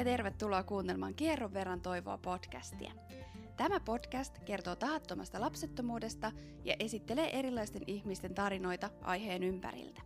[0.00, 2.92] ja tervetuloa kuuntelemaan Kierron verran toivoa podcastia.
[3.56, 6.32] Tämä podcast kertoo tahattomasta lapsettomuudesta
[6.64, 10.02] ja esittelee erilaisten ihmisten tarinoita aiheen ympäriltä.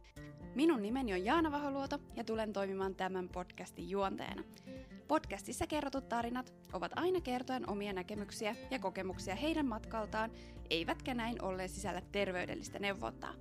[0.54, 4.42] Minun nimeni on Jaana Vaholuoto ja tulen toimimaan tämän podcastin juonteena.
[5.08, 10.30] Podcastissa kerrotut tarinat ovat aina kertoen omia näkemyksiä ja kokemuksia heidän matkaltaan,
[10.70, 13.34] eivätkä näin ollen sisällä terveydellistä neuvontaa.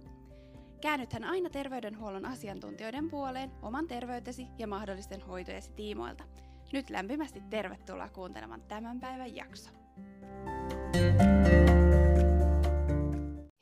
[0.82, 6.24] Käännythän aina terveydenhuollon asiantuntijoiden puoleen oman terveytesi ja mahdollisten hoitojesi tiimoilta.
[6.74, 9.70] Nyt lämpimästi tervetuloa kuuntelemaan tämän päivän jakso.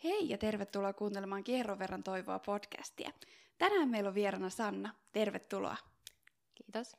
[0.04, 3.12] Hei ja tervetuloa kuuntelemaan Kierron verran toivoa podcastia.
[3.58, 4.94] Tänään meillä on vierana Sanna.
[5.12, 5.78] Tervetuloa.
[6.56, 6.96] Kiitos.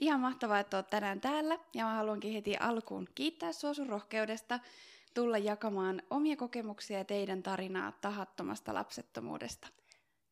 [0.00, 4.60] Ihan mahtavaa, että olet tänään täällä ja mä haluankin heti alkuun kiittää sinua sun rohkeudesta
[5.14, 9.68] tulla jakamaan omia kokemuksia ja teidän tarinaa tahattomasta lapsettomuudesta.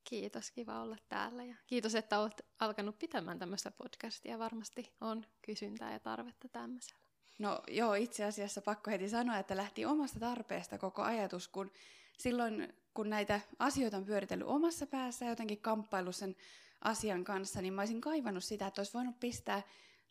[0.09, 4.38] Kiitos, kiva olla täällä ja kiitos, että olet alkanut pitämään tämmöistä podcastia.
[4.38, 7.00] Varmasti on kysyntää ja tarvetta tämmöisellä.
[7.39, 11.70] No joo, itse asiassa pakko heti sanoa, että lähti omasta tarpeesta koko ajatus, kun
[12.19, 16.36] silloin kun näitä asioita on pyöritellyt omassa päässä jotenkin kamppailu sen
[16.80, 19.62] asian kanssa, niin mä olisin kaivannut sitä, että olisi voinut pistää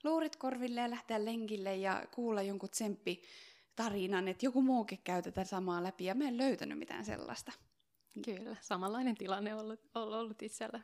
[0.03, 3.21] luurit korville ja lähteä lenkille ja kuulla jonkun tsemppi
[3.75, 7.51] tarinan, että joku muukin käy tätä samaa läpi, ja mä en löytänyt mitään sellaista.
[8.25, 10.79] Kyllä, samanlainen tilanne on ollut, ollut itsellä.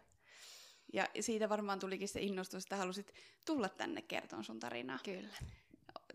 [0.94, 3.14] Ja siitä varmaan tulikin se innostus, että halusit
[3.46, 5.00] tulla tänne kertomaan sun tarinaa.
[5.04, 5.38] Kyllä.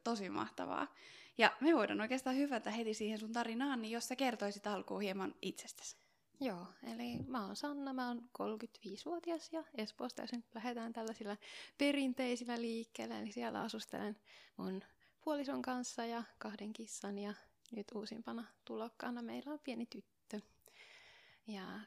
[0.05, 0.95] Tosi mahtavaa.
[1.39, 5.35] Ja me voidaan oikeastaan hyvätä heti siihen sun tarinaan, niin jos sä kertoisit alkuun hieman
[5.43, 5.97] itsestäsi.
[6.41, 11.37] Joo, eli mä oon Sanna, mä oon 35-vuotias ja Espoosta jos nyt lähdetään tällaisilla
[11.79, 14.17] perinteisillä liikkeellä, eli siellä asustelen
[14.57, 14.83] mun
[15.25, 17.35] puolison kanssa ja kahden kissan ja
[17.73, 20.16] nyt uusimpana tulokkaana meillä on pieni tyttö.
[21.47, 21.81] Ja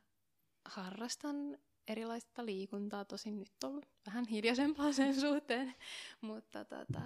[0.65, 1.57] harrastan
[1.87, 5.75] erilaista liikuntaa, tosin nyt on ollut vähän hiljaisempaa sen suhteen,
[6.21, 7.01] mutta tota,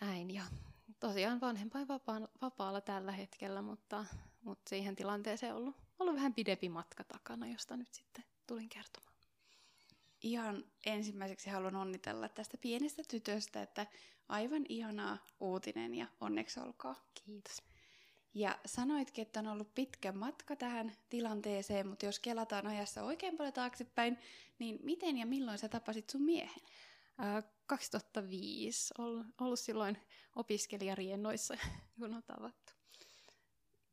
[0.00, 0.42] näin ja
[1.00, 1.88] tosiaan vanhempain
[2.42, 4.04] vapaalla tällä hetkellä, mutta,
[4.42, 9.10] mutta siihen tilanteeseen on ollut, ollut vähän pidempi matka takana, josta nyt sitten tulin kertomaan
[10.22, 13.86] ihan ensimmäiseksi haluan onnitella tästä pienestä tytöstä, että
[14.28, 16.96] aivan ihanaa uutinen ja onneksi olkoon.
[17.24, 17.69] Kiitos.
[18.34, 23.52] Ja sanoitkin, että on ollut pitkä matka tähän tilanteeseen, mutta jos kelataan ajassa oikein paljon
[23.52, 24.18] taaksepäin,
[24.58, 26.60] niin miten ja milloin sä tapasit sun miehen?
[27.66, 28.94] 2005.
[29.38, 29.98] Ollut, silloin
[30.36, 31.56] opiskelijariennoissa,
[31.98, 32.72] kun on tavattu.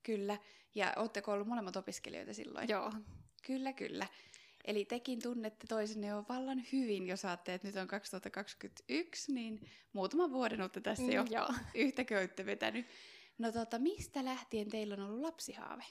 [0.03, 0.37] Kyllä.
[0.75, 2.69] Ja ootteko ollut molemmat opiskelijoita silloin?
[2.69, 2.93] Joo.
[3.45, 4.07] Kyllä, kyllä.
[4.65, 10.31] Eli tekin tunnette toisenne jo vallan hyvin, jos saatte, että nyt on 2021, niin muutaman
[10.31, 12.85] vuoden olette tässä jo mm, yhtä köyttä vetänyt.
[13.37, 15.83] No tota, mistä lähtien teillä on ollut lapsihaave?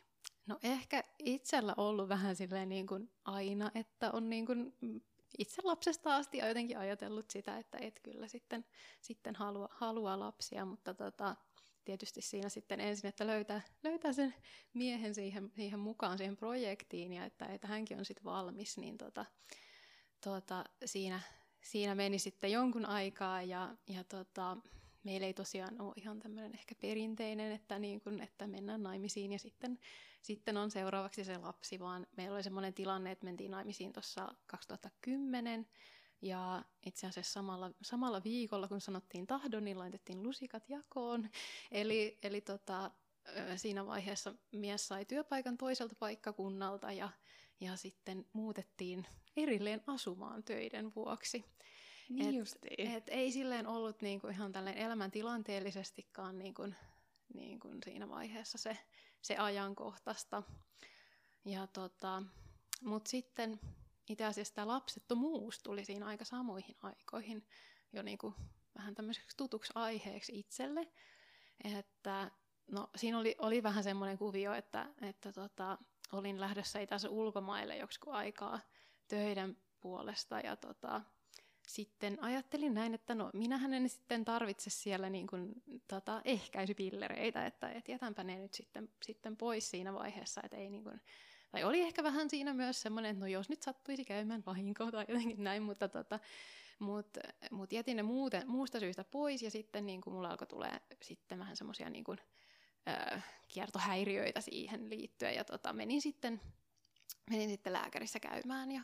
[0.47, 4.77] No ehkä itsellä ollut vähän silleen niin kuin aina, että on niin kuin
[5.39, 8.65] itse lapsesta asti jotenkin ajatellut sitä, että et kyllä sitten,
[9.01, 11.37] sitten halua, haluaa lapsia, mutta tota,
[11.85, 14.35] tietysti siinä sitten ensin, että löytää, löytää sen
[14.75, 19.27] miehen siihen, siihen mukaan, siihen projektiin, ja että, että hänkin on sitten valmis, niin tota,
[20.25, 21.21] tota, siinä,
[21.63, 24.57] siinä meni sitten jonkun aikaa, ja, ja tota,
[25.07, 29.39] meillä ei tosiaan ole ihan tämmöinen ehkä perinteinen, että, niin kun, että mennään naimisiin ja
[29.39, 29.79] sitten,
[30.23, 35.67] sitten on seuraavaksi se lapsi, vaan meillä oli semmoinen tilanne, että mentiin naimisiin tuossa 2010,
[36.23, 41.29] ja itse asiassa samalla, samalla viikolla, kun sanottiin tahdon, niin laitettiin lusikat jakoon.
[41.71, 42.91] Eli, eli tota,
[43.57, 47.11] siinä vaiheessa mies sai työpaikan toiselta paikkakunnalta ja,
[47.61, 49.07] ja sitten muutettiin
[49.37, 51.45] erilleen asumaan töiden vuoksi.
[52.09, 52.43] Niin
[52.79, 56.69] et, et ei silleen ollut niinku ihan tälleen elämäntilanteellisestikaan niinku,
[57.35, 58.79] niinku siinä vaiheessa se,
[59.23, 60.43] se ajankohtaista.
[61.45, 62.23] Ja tota,
[62.81, 63.61] Mutta sitten
[64.09, 67.49] itse asiassa tämä lapsettomuus tuli siinä aika samoihin aikoihin
[67.93, 68.35] jo niin kuin
[68.79, 70.89] vähän tämmöiseksi tutuksi aiheeksi itselle.
[71.65, 72.31] Että
[72.71, 75.79] no, siinä oli, oli vähän semmoinen kuvio, että, että tota,
[76.13, 78.61] olin lähdössä itse ulkomaille joksikin aikaa
[79.09, 81.03] töiden puolesta ja tota,
[81.67, 87.69] sitten ajattelin näin, että no minähän en sitten tarvitse siellä niin kuin, tota, ehkäisypillereitä, että
[87.69, 91.01] et jätänpä ne nyt sitten, sitten pois siinä vaiheessa, että ei niin kuin,
[91.51, 95.05] tai oli ehkä vähän siinä myös semmoinen, että no jos nyt sattuisi käymään vahinkoa tai
[95.09, 96.19] jotenkin näin, mutta tota,
[96.79, 97.19] mut,
[97.51, 101.39] mut jätin ne muuten, muusta syystä pois ja sitten niin kuin mulla alkoi tulee sitten
[101.39, 102.19] vähän semmoisia niin kuin,
[102.89, 106.41] äh, kiertohäiriöitä siihen liittyen ja tota, menin, sitten,
[107.31, 108.83] menin sitten lääkärissä käymään ja,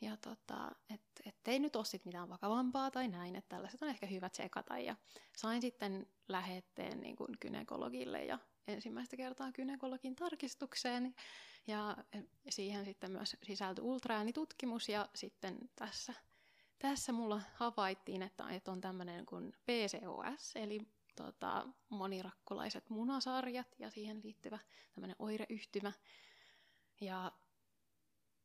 [0.00, 4.06] ja tota, et ei nyt ole sit mitään vakavampaa tai näin, että tällaiset on ehkä
[4.06, 4.96] hyvä tsekata ja
[5.36, 11.14] sain sitten lähetteen niin kuin gynekologille ja ensimmäistä kertaa gynekologin tarkistukseen.
[11.66, 11.96] Ja
[12.48, 14.88] siihen sitten myös sisältyi ultraäänitutkimus.
[14.88, 16.14] Ja sitten tässä,
[16.78, 20.80] tässä mulla havaittiin, että, että on tämmöinen kuin PCOS, eli
[21.16, 24.58] tota, monirakkulaiset munasarjat ja siihen liittyvä
[24.94, 25.92] tämmöinen oireyhtymä.
[27.00, 27.32] Ja,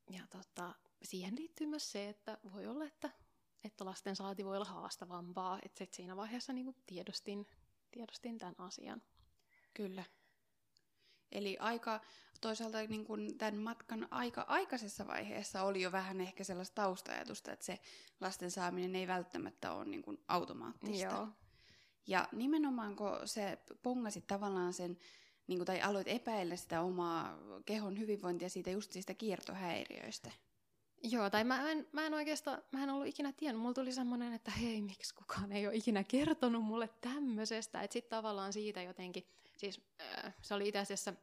[0.10, 0.76] ja tota,
[1.06, 3.10] siihen liittyy myös se, että voi olla, että,
[3.64, 5.60] että lasten saati voi olla haastavampaa.
[5.64, 7.48] Että siinä vaiheessa niin kuin tiedostin,
[7.92, 9.02] tiedostin tämän asian.
[9.74, 10.04] Kyllä.
[11.32, 12.02] Eli aika
[12.42, 17.66] toisaalta niin kuin tämän matkan aika aikaisessa vaiheessa oli jo vähän ehkä sellaista taustajatusta, että
[17.66, 17.80] se
[18.22, 21.16] lasten saaminen ei välttämättä ole niin kuin automaattista.
[21.16, 21.28] Joo.
[22.08, 24.98] Ja nimenomaan kun se pongasit tavallaan sen,
[25.48, 30.32] niin kuin, tai aloit epäillä sitä omaa kehon hyvinvointia siitä just siitä kiertohäiriöistä.
[31.04, 33.62] Joo, tai mä en, mä en oikeastaan, mä en ollut ikinä tiennyt.
[33.62, 37.82] Mulla tuli semmoinen, että hei, miksi kukaan ei ole ikinä kertonut mulle tämmöisestä.
[37.82, 39.28] Että sitten tavallaan siitä jotenkin,
[39.58, 41.14] siis äh, se oli itse asiassa,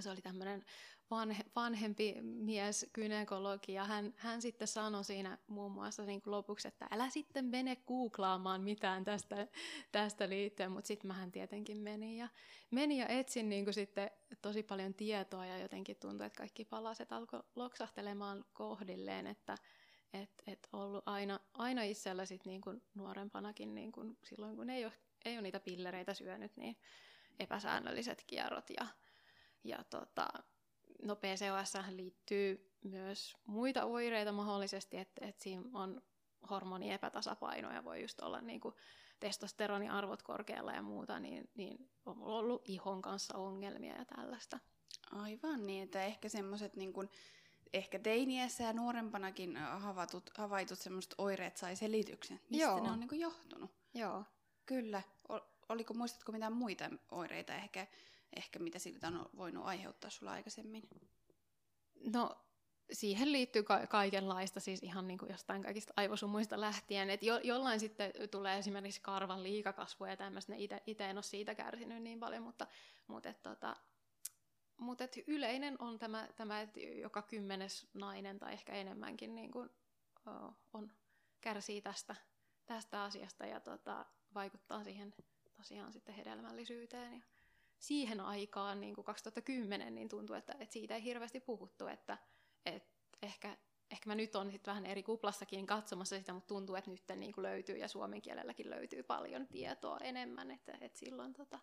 [0.00, 0.64] se oli tämmöinen
[1.10, 6.68] vanhe, vanhempi mies, kynekologi, ja hän, hän sitten sanoi siinä muun muassa niin kuin lopuksi,
[6.68, 9.46] että älä sitten mene googlaamaan mitään tästä,
[9.92, 12.28] tästä liittyen, mutta sitten mähän tietenkin menin ja,
[12.70, 14.10] menin ja etsin niin kuin sitten
[14.42, 19.54] tosi paljon tietoa, ja jotenkin tuntui, että kaikki palaset alkoi loksahtelemaan kohdilleen, että
[20.12, 24.84] et, et ollut aina, aina itsellä sit niin kuin nuorempanakin, niin kuin silloin kun ei
[24.84, 24.92] ole,
[25.24, 26.76] ei ole niitä pillereitä syönyt, niin
[27.38, 28.86] epäsäännölliset kierrot ja,
[29.64, 30.28] ja tota,
[31.02, 36.02] no PCOS liittyy myös muita oireita mahdollisesti, että, että siinä on
[36.50, 38.74] hormoniepätasapaino ja voi just olla niin kuin
[39.20, 44.58] testosteroniarvot korkealla ja muuta, niin, niin on ollut ihon kanssa ongelmia ja tällaista.
[45.12, 47.10] Aivan niin, että ehkä semmoiset niin kuin,
[47.72, 52.40] ehkä teiniässä ja nuorempanakin havaitut, havaitut semmoiset oireet sai selityksen.
[52.50, 52.80] Mistä Joo.
[52.82, 53.70] ne on niin kuin johtunut?
[53.94, 54.24] Joo.
[54.66, 55.02] Kyllä.
[55.68, 57.86] Oliko, muistatko mitään muita oireita ehkä
[58.36, 60.82] ehkä mitä siltä on voinut aiheuttaa sulla aikaisemmin?
[62.12, 62.36] No
[62.92, 67.10] siihen liittyy ka- kaikenlaista, siis ihan niin kuin jostain kaikista aivosumuista lähtien.
[67.10, 70.52] että jo- jollain sitten tulee esimerkiksi karvan liikakasvu ja tämmöistä,
[70.86, 72.66] itse en ole siitä kärsinyt niin paljon, mutta,
[73.06, 73.76] mutta, et, tota,
[74.76, 79.70] mutta et yleinen on tämä, tämä, että joka kymmenes nainen tai ehkä enemmänkin niin kuin,
[80.72, 80.90] on,
[81.40, 82.16] kärsii tästä,
[82.66, 85.14] tästä asiasta ja tota, vaikuttaa siihen
[85.56, 87.20] tosiaan sitten hedelmällisyyteen ja
[87.80, 92.18] siihen aikaan, niin kuin 2010, niin tuntui, että, että siitä ei hirveästi puhuttu, että,
[92.66, 92.90] että
[93.22, 93.56] ehkä,
[93.90, 97.32] ehkä mä nyt on sit vähän eri kuplassakin katsomassa sitä, mutta tuntuu, että nyt niin
[97.32, 101.58] kuin löytyy ja suomen kielelläkin löytyy paljon tietoa enemmän, että, että silloin tota,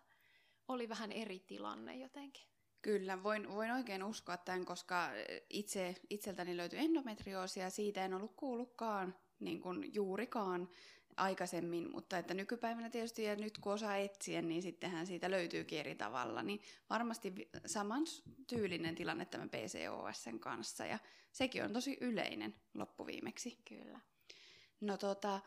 [0.68, 2.44] oli vähän eri tilanne jotenkin.
[2.82, 5.10] Kyllä, voin, voin oikein uskoa tämän, koska
[5.50, 10.68] itse, itseltäni löytyi endometrioosia ja siitä en ollut kuullutkaan niin kuin juurikaan
[11.18, 15.94] aikaisemmin, mutta että nykypäivänä tietysti ja nyt kun osaa etsiä, niin sittenhän siitä löytyykin eri
[15.94, 16.60] tavalla, niin
[16.90, 18.04] varmasti saman
[18.46, 20.98] tyylinen tilanne tämän PCOSn kanssa ja
[21.32, 23.58] sekin on tosi yleinen loppuviimeksi.
[23.68, 24.00] Kyllä.
[24.80, 25.40] No tota,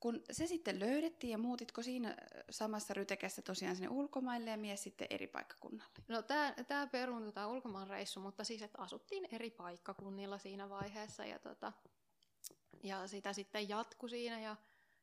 [0.00, 2.16] kun se sitten löydettiin ja muutitko siinä
[2.50, 6.02] samassa rytekässä tosiaan sinne ulkomaille ja mies sitten eri paikkakunnalle?
[6.08, 11.38] No tämä tää peruuntui tämä ulkomaanreissu, mutta siis että asuttiin eri paikkakunnilla siinä vaiheessa ja,
[11.38, 11.72] tota,
[12.82, 14.56] ja sitä sitten jatku siinä ja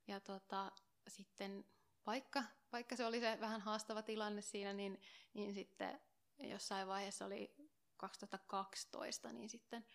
[0.07, 0.71] ja tota,
[1.07, 1.65] sitten
[2.05, 5.01] vaikka, vaikka se oli se vähän haastava tilanne siinä, niin,
[5.33, 5.99] niin sitten
[6.39, 7.55] jossain vaiheessa oli
[7.97, 9.85] 2012, niin sitten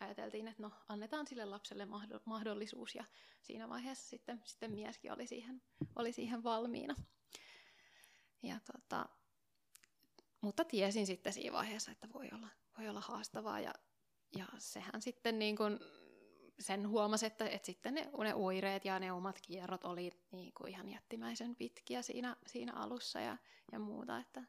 [0.00, 1.88] ajateltiin, että no annetaan sille lapselle
[2.24, 3.04] mahdollisuus ja
[3.42, 5.62] siinä vaiheessa sitten, sitten mieskin oli siihen,
[5.96, 6.94] oli siihen valmiina.
[8.42, 9.08] Ja tota,
[10.40, 12.48] mutta tiesin sitten siinä vaiheessa, että voi olla,
[12.78, 13.74] voi olla haastavaa ja,
[14.36, 15.78] ja sehän sitten niin kuin
[16.58, 20.70] sen huomasi, että, että sitten ne, ne oireet ja ne omat kierrot oli niin kuin
[20.70, 23.36] ihan jättimäisen pitkiä siinä, siinä alussa ja,
[23.72, 24.42] ja muuta, että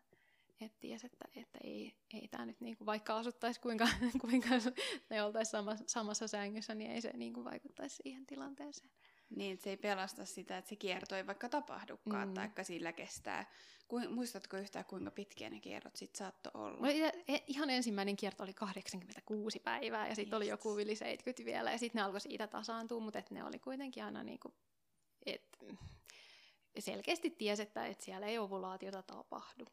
[0.61, 3.87] et ties, että, että ei, ei tämä nyt, niin kuin, vaikka asuttaisi kuinka,
[4.21, 4.49] kuinka
[5.09, 8.91] ne oltaisiin samassa, samassa sängyssä, niin ei se niin kuin, vaikuttaisi siihen tilanteeseen.
[9.29, 12.33] Niin, se ei pelasta sitä, että se kierto ei vaikka tapahdukaan, mm.
[12.33, 13.51] taikka sillä kestää.
[13.87, 16.77] Ku, muistatko yhtään, kuinka pitkiä ne kierrot sitten saattoi olla?
[16.79, 17.13] Oli, e,
[17.47, 21.99] ihan ensimmäinen kierto oli 86 päivää, ja sitten oli joku yli 70 vielä, ja sitten
[21.99, 24.53] ne alkoi siitä tasaantua, mutta et ne oli kuitenkin aina niinku,
[25.25, 25.57] et,
[26.79, 29.65] selkeästi tiesi, että et siellä ei ovulaatiota tapahdu.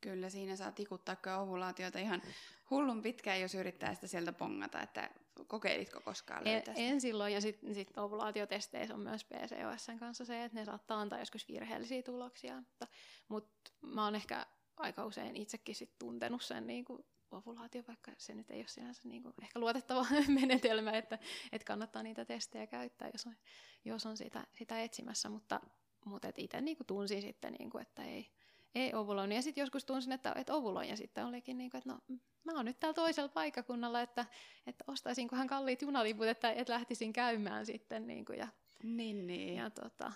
[0.00, 2.22] Kyllä, siinä saa tikuttaa ovulaatiota ihan
[2.70, 5.10] hullun pitkään, jos yrittää sitä sieltä pongata, että
[5.44, 10.44] kokeilitko koskaan löytää en, en silloin, ja sitten sit ovulaatiotesteissä on myös PCOSn kanssa se,
[10.44, 12.86] että ne saattaa antaa joskus virheellisiä tuloksia, mutta,
[13.28, 18.34] mutta mä oon ehkä aika usein itsekin sit tuntenut sen niin kuin ovulaatio, vaikka se
[18.34, 20.06] nyt ei ole sinänsä niin kuin ehkä luotettava
[20.40, 21.18] menetelmä, että,
[21.52, 23.36] että kannattaa niitä testejä käyttää, jos on,
[23.84, 25.60] jos on sitä, sitä etsimässä, mutta,
[26.04, 28.32] mutta itse niin kuin tunsin sitten, niin kuin, että ei,
[28.76, 29.36] ei ovuloinut.
[29.36, 30.88] Ja sitten joskus tunsin, että, että ovuloin.
[30.88, 34.26] Ja sitten olikin niin kuin, että no, mä oon nyt täällä toisella paikakunnalla, että,
[34.66, 38.06] että ostaisinkohan kalliit junaliput, että, että lähtisin käymään sitten.
[38.06, 38.48] Niin kuin, ja,
[38.82, 39.54] niin, niin.
[39.54, 40.12] ja tota,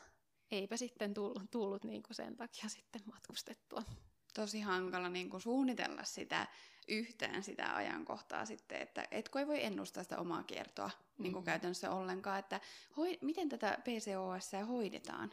[0.51, 3.83] eipä sitten tullut, tullut niin kuin sen takia sitten matkustettua.
[4.35, 6.47] Tosi hankala niin kuin suunnitella sitä
[6.89, 11.23] yhtään sitä ajankohtaa sitten, että etkö ei voi ennustaa sitä omaa kiertoa mm-hmm.
[11.23, 12.61] niin kuin käytännössä ollenkaan, että
[12.97, 15.31] hoi, miten tätä PCOS hoidetaan?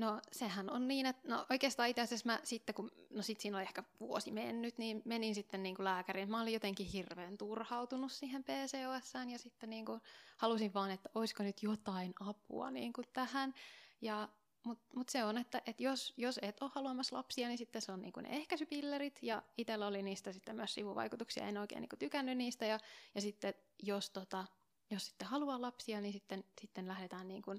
[0.00, 3.56] No sehän on niin, että no oikeastaan itse asiassa mä sitten, kun no sit siinä
[3.56, 6.30] oli ehkä vuosi mennyt, niin menin sitten niin kuin lääkäriin.
[6.30, 10.00] Mä olin jotenkin hirveän turhautunut siihen PCOSään ja sitten niin kuin
[10.36, 13.54] halusin vaan, että olisiko nyt jotain apua niin kuin tähän.
[14.00, 14.28] Ja
[14.64, 17.92] mutta mut se on, että et jos, jos et ole haluamassa lapsia, niin sitten se
[17.92, 22.36] on niinku ne ehkäisypillerit, ja itsellä oli niistä sitten myös sivuvaikutuksia, en oikein niinku tykännyt
[22.36, 22.78] niistä, ja,
[23.14, 24.44] ja sitten jos, tota,
[24.90, 27.54] jos sitten haluaa lapsia, niin sitten, sitten lähdetään niinku,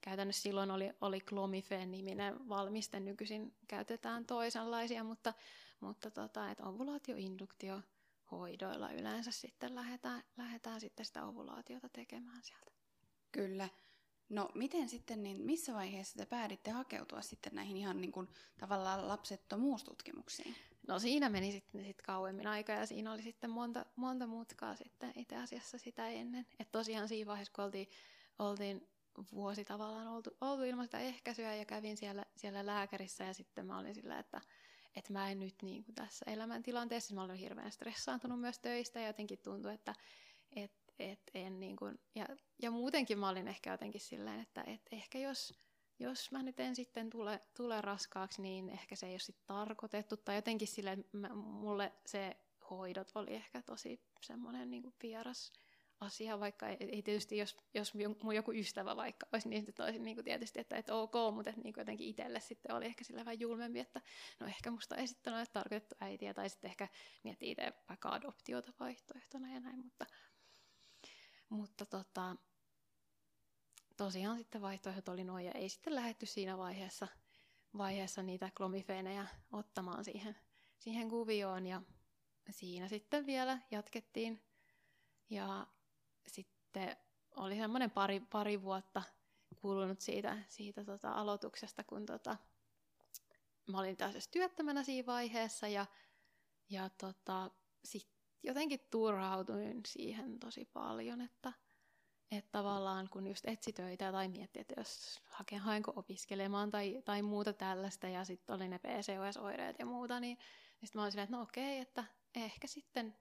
[0.00, 5.34] käytännössä silloin oli, oli Clomifen-niminen valmiste, nykyisin käytetään toisenlaisia, mutta,
[5.80, 7.80] mutta tota, että ovulaatioinduktio
[8.30, 12.72] hoidoilla yleensä sitten lähdetään, lähdetään sitten sitä ovulaatiota tekemään sieltä.
[13.32, 13.68] Kyllä.
[14.28, 18.28] No miten sitten, niin missä vaiheessa te pääditte hakeutua sitten näihin ihan niin kuin,
[18.58, 20.56] tavallaan lapsettomuustutkimuksiin?
[20.88, 25.12] No siinä meni sitten sit kauemmin aika ja siinä oli sitten monta, monta mutkaa sitten
[25.16, 26.46] itse asiassa sitä ennen.
[26.58, 27.88] Että tosiaan siinä vaiheessa, kun oltiin,
[28.38, 28.88] oltiin
[29.32, 33.78] vuosi tavallaan oltu, oltu ilman sitä ehkäisyä ja kävin siellä, siellä lääkärissä ja sitten mä
[33.78, 34.40] olin sillä, että,
[34.96, 39.06] että mä en nyt niin kuin tässä elämäntilanteessa, mä olin hirveän stressaantunut myös töistä ja
[39.06, 39.94] jotenkin tuntui, että,
[40.56, 42.26] että et en niin kuin, ja,
[42.62, 45.54] ja muutenkin mä olin ehkä jotenkin silleen, että et ehkä jos,
[45.98, 50.16] jos mä nyt en sitten tule, tule raskaaksi, niin ehkä se ei ole sitten tarkoitettu.
[50.16, 52.36] Tai jotenkin silleen, että mä, mulle se
[52.70, 55.52] hoidot oli ehkä tosi semmoinen niin vieras
[56.00, 60.02] asia, vaikka ei, ei tietysti, jos, jos mun joku ystävä vaikka olisi, niin sitten olisin
[60.02, 63.40] niin tietysti, että, että ok, mutta että niin jotenkin itselle sitten oli ehkä sillä vähän
[63.40, 64.00] julmempi, että
[64.40, 66.88] no ehkä musta ei sitten ole tarkoitettu äitiä, tai sitten ehkä
[67.24, 70.06] miettii itse vaikka adoptiota vaihtoehtona ja näin, mutta,
[71.48, 72.36] mutta tota,
[73.96, 77.08] tosiaan sitten vaihtoehdot oli noin ja ei sitten lähetty siinä vaiheessa,
[77.78, 80.36] vaiheessa niitä klomifeenejä ottamaan siihen,
[80.78, 81.82] siihen kuvioon ja
[82.50, 84.42] siinä sitten vielä jatkettiin.
[85.30, 85.66] Ja
[86.28, 86.96] sitten
[87.36, 89.02] oli semmoinen pari, pari vuotta
[89.60, 92.36] kulunut siitä, siitä tota aloituksesta, kun tota,
[93.66, 95.86] mä olin taas työttömänä siinä vaiheessa ja,
[96.70, 97.50] ja tota,
[97.84, 101.52] sitten jotenkin turhautuin siihen tosi paljon, että,
[102.30, 107.22] että tavallaan kun just etsi töitä tai mietti, että jos haken, haenko opiskelemaan tai, tai
[107.22, 111.24] muuta tällaista ja sitten oli ne PCOS-oireet ja muuta, niin, niin sitten mä olin silleen,
[111.24, 112.04] että no okei, että
[112.34, 113.16] ehkä sitten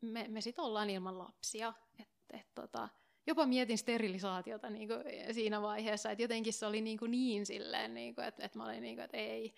[0.00, 1.72] me, me sitten ollaan ilman lapsia.
[2.32, 2.88] Että et, tota,
[3.26, 7.94] jopa mietin sterilisaatiota niin kuin siinä vaiheessa, että jotenkin se oli niin, kuin niin silleen,
[7.94, 9.54] niin kuin, että, että mä olin niin kuin, että ei,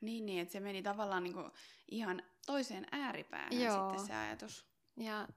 [0.00, 1.50] niin, niin, että se meni tavallaan niin kuin
[1.90, 3.88] ihan toiseen ääripäähän Joo.
[3.88, 4.66] sitten se ajatus.
[4.96, 5.28] Ja,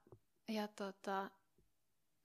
[0.48, 1.32] ja tota,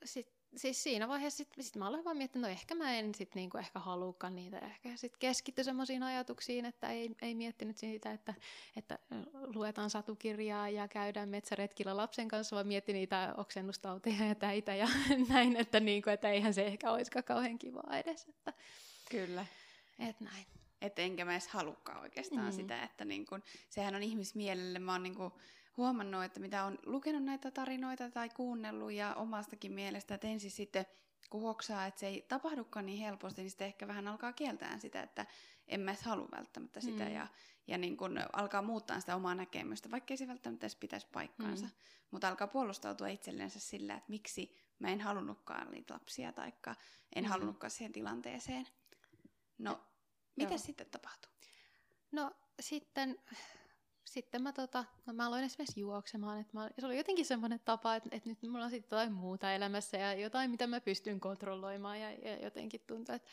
[0.05, 3.35] sit, siis siinä vaiheessa sit, sit mä aloin vaan miettiä, no ehkä mä en sit
[3.35, 8.35] niinku ehkä halukaan niitä, ehkä sit keskitty semmoisiin ajatuksiin, että ei, ei miettinyt siitä, että,
[8.77, 8.99] että
[9.55, 14.89] luetaan satukirjaa ja käydään metsäretkillä lapsen kanssa, vaan mietti niitä oksennustauteja ja täitä ja
[15.29, 18.25] näin, että, niinku, että eihän se ehkä olisikaan kauhean kiva edes.
[18.29, 18.53] Että,
[19.11, 19.47] Kyllä.
[19.99, 20.47] Et näin.
[20.81, 22.53] Että enkä mä edes halukkaan oikeastaan mm.
[22.53, 25.33] sitä, että niin kun, sehän on ihmismielelle, mä oon niin kun
[25.77, 30.87] huomannut, että mitä on lukenut näitä tarinoita tai kuunnellut ja omastakin mielestä, että ensin sitten
[31.31, 35.03] kun huoksaa, että se ei tapahdukaan niin helposti, niin sitten ehkä vähän alkaa kieltään sitä,
[35.03, 35.27] että
[35.69, 37.15] en mä edes halua välttämättä sitä mm.
[37.15, 37.27] ja,
[37.67, 41.67] ja niin kun alkaa muuttaa sitä omaa näkemystä, vaikka ei se välttämättä edes pitäisi paikkaansa,
[41.67, 41.73] mm.
[42.11, 46.53] mutta alkaa puolustautua itsellensä sillä, että miksi mä en halunnutkaan niitä lapsia tai
[47.15, 47.31] en mm.
[47.31, 48.69] halunnutkaan siihen tilanteeseen.
[49.59, 49.81] No,
[50.37, 51.33] mitä sitten tapahtui?
[52.13, 53.19] No sitten,
[54.07, 56.41] sitten mä, tota, no mä aloin esimerkiksi juoksemaan.
[56.41, 59.53] Että mä, se oli jotenkin semmoinen tapa, että, että nyt mulla on sitten jotain muuta
[59.53, 62.01] elämässä ja jotain, mitä mä pystyn kontrolloimaan.
[62.01, 63.29] Ja, ja jotenkin tuntuu, että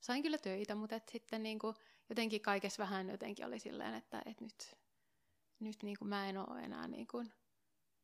[0.00, 1.76] sain kyllä töitä, mutta että sitten niin kuin,
[2.08, 4.76] jotenkin kaikessa vähän jotenkin oli silleen, että, että nyt,
[5.60, 7.32] nyt niin kuin mä en ole enää niin kuin,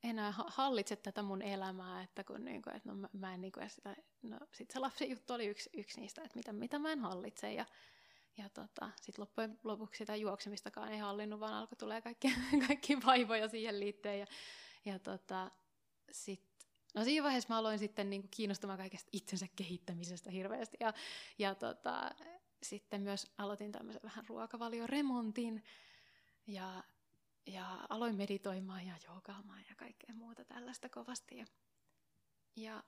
[0.02, 3.52] enää hallitse tätä mun elämää, että kun niin kuin, että no mä, mä en niin
[3.52, 6.92] kuin sitä, no sit se lapsen juttu oli yksi, yksi niistä, että mitä, mitä mä
[6.92, 7.66] en hallitse ja
[8.36, 12.34] ja tota, sitten loppujen lopuksi sitä juoksemistakaan ei hallinnut, vaan alkoi tulee kaikki,
[12.66, 14.18] kaikki vaivoja siihen liittyen.
[14.18, 14.26] Ja,
[14.84, 15.50] ja tota,
[16.10, 16.44] sit,
[16.94, 20.76] no siinä vaiheessa mä aloin sitten niinku kiinnostumaan kaikesta itsensä kehittämisestä hirveästi.
[20.80, 20.92] Ja,
[21.38, 22.10] ja tota,
[22.62, 25.64] sitten myös aloitin tämmöisen vähän ruokavalioremontin.
[26.46, 26.84] Ja,
[27.46, 31.36] ja aloin meditoimaan ja joogaamaan ja kaikkea muuta tällaista kovasti.
[31.36, 31.46] Ja,
[32.56, 32.82] ja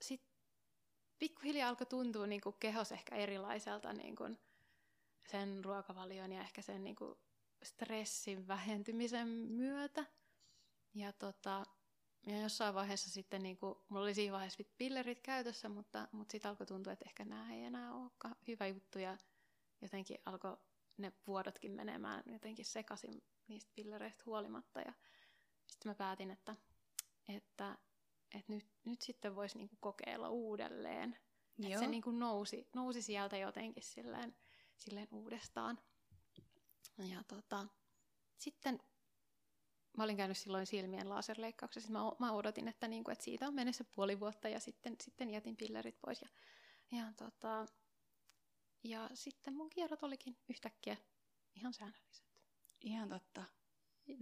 [0.00, 0.34] sitten
[1.18, 4.38] pikkuhiljaa alkoi tuntua niin kuin kehos ehkä erilaiselta niin kuin,
[5.30, 7.18] sen ruokavalion ja ehkä sen niin kuin
[7.62, 10.04] stressin vähentymisen myötä.
[10.94, 11.64] Ja, tota,
[12.26, 16.48] ja jossain vaiheessa sitten, niin kuin, mulla oli siinä vaiheessa pillerit käytössä, mutta, mutta sitten
[16.48, 18.98] alkoi tuntua, että ehkä nämä ei enää olekaan hyvä juttu.
[18.98, 19.16] Ja
[19.82, 20.56] jotenkin alkoi
[20.96, 24.80] ne vuodotkin menemään jotenkin sekaisin niistä pillereistä huolimatta.
[24.80, 24.92] Ja
[25.66, 26.56] sitten mä päätin, että,
[27.28, 27.78] että,
[28.34, 31.16] että nyt, nyt sitten voisi niinku kokeilla uudelleen.
[31.64, 34.36] Että se niinku nousi, nousi sieltä jotenkin silleen,
[34.84, 35.78] silleen uudestaan.
[36.98, 37.66] Ja tota,
[38.38, 38.80] sitten
[39.96, 41.92] mä olin käynyt silloin silmien laserleikkauksessa.
[41.92, 45.56] Mä, mä odotin, että, niinku, että siitä on mennessä puoli vuotta ja sitten, sitten jätin
[45.56, 46.22] pillerit pois.
[46.22, 46.28] Ja,
[46.98, 47.66] ja, tota,
[48.84, 50.96] ja sitten mun kierrot olikin yhtäkkiä
[51.54, 52.24] ihan säännölliset.
[52.80, 53.44] Ihan totta.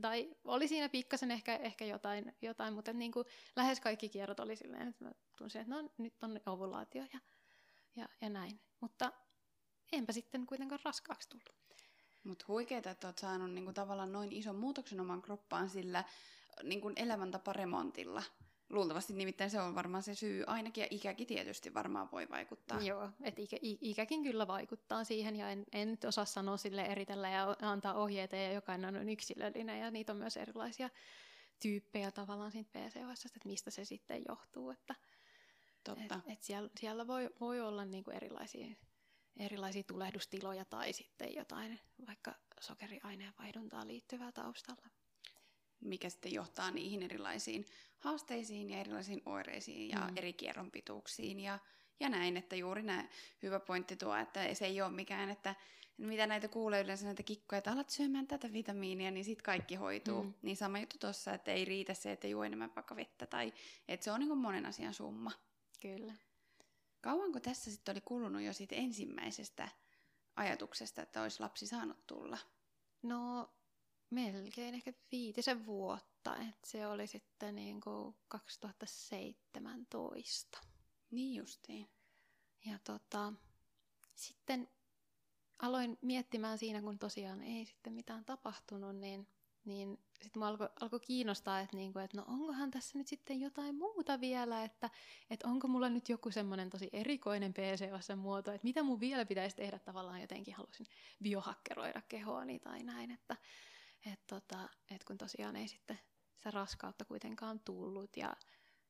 [0.01, 3.27] Tai oli siinä pikkasen ehkä, ehkä jotain, jotain, mutta niin kuin
[3.57, 7.21] lähes kaikki kierrot oli silleen, että mä tunsin, että no nyt on ovulaatio ja,
[7.97, 8.61] ja, ja näin.
[8.81, 9.13] Mutta
[9.93, 11.55] enpä sitten kuitenkaan raskaaksi tullut.
[12.25, 16.05] Mutta huikeeta, että oot saanut niinku tavallaan noin ison muutoksen oman kroppaan sillä
[16.63, 18.23] niinku elämäntaparemontilla.
[18.71, 22.81] Luultavasti nimittäin se on varmaan se syy, ainakin ja ikäkin tietysti varmaan voi vaikuttaa.
[22.81, 27.29] Joo, että ikä, ikäkin kyllä vaikuttaa siihen ja en, en nyt osaa sanoa sille eritellä
[27.29, 30.91] ja antaa ohjeita ja jokainen on yksilöllinen ja niitä on myös erilaisia
[31.63, 34.95] tyyppejä tavallaan siitä PCOS, että mistä se sitten johtuu, että
[35.85, 36.21] Totta.
[36.27, 38.67] Et, et siellä, siellä voi, voi olla niinku erilaisia,
[39.37, 44.87] erilaisia tulehdustiloja tai sitten jotain vaikka sokeriaineen vaihduntaan liittyvää taustalla
[45.85, 47.67] mikä sitten johtaa niihin erilaisiin
[47.99, 50.17] haasteisiin ja erilaisiin oireisiin ja mm.
[50.17, 51.59] eri kierron pituuksiin ja,
[52.01, 53.09] ja näin, että juuri näin
[53.43, 55.55] hyvä pointti tuo, että se ei ole mikään, että
[55.97, 60.23] mitä näitä kuulee yleensä näitä kikkoja, että alat syömään tätä vitamiinia, niin sitten kaikki hoituu.
[60.23, 60.35] Mm.
[60.43, 63.53] Niin sama juttu tuossa, että ei riitä se, että juo enemmän vaikka vettä tai
[63.89, 65.31] että se on niin monen asian summa.
[65.81, 66.15] Kyllä.
[67.03, 69.69] Kauanko tässä sitten oli kulunut jo siitä ensimmäisestä
[70.37, 72.39] ajatuksesta, että olisi lapsi saanut tulla?
[73.03, 73.51] No
[74.11, 80.59] melkein ehkä viitisen vuotta, että se oli sitten niin kuin 2017.
[81.11, 81.91] Niin justiin.
[82.65, 83.33] Ja tota,
[84.15, 84.69] sitten
[85.59, 89.29] aloin miettimään siinä, kun tosiaan ei sitten mitään tapahtunut, niin,
[89.65, 93.75] niin sitten mä alkoi alko kiinnostaa, että, niinku, että no onkohan tässä nyt sitten jotain
[93.75, 94.91] muuta vielä, että,
[95.31, 99.79] että onko mulla nyt joku semmoinen tosi erikoinen PCOS-muoto, että mitä mun vielä pitäisi tehdä
[99.79, 100.87] tavallaan jotenkin halusin
[101.23, 103.37] biohakkeroida kehoani tai näin, että,
[104.13, 105.99] et tota, et kun tosiaan ei sitten
[106.35, 108.37] sitä raskautta kuitenkaan tullut ja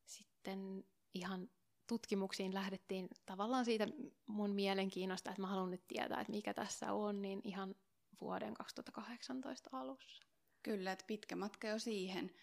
[0.04, 1.50] sitten ihan
[1.86, 3.86] tutkimuksiin lähdettiin tavallaan siitä
[4.26, 7.74] mun mielenkiinnosta, että mä haluan nyt tietää, että mikä tässä on, niin ihan
[8.20, 10.31] vuoden 2018 alussa.
[10.62, 12.34] Kyllä, että pitkä matka jo siihen.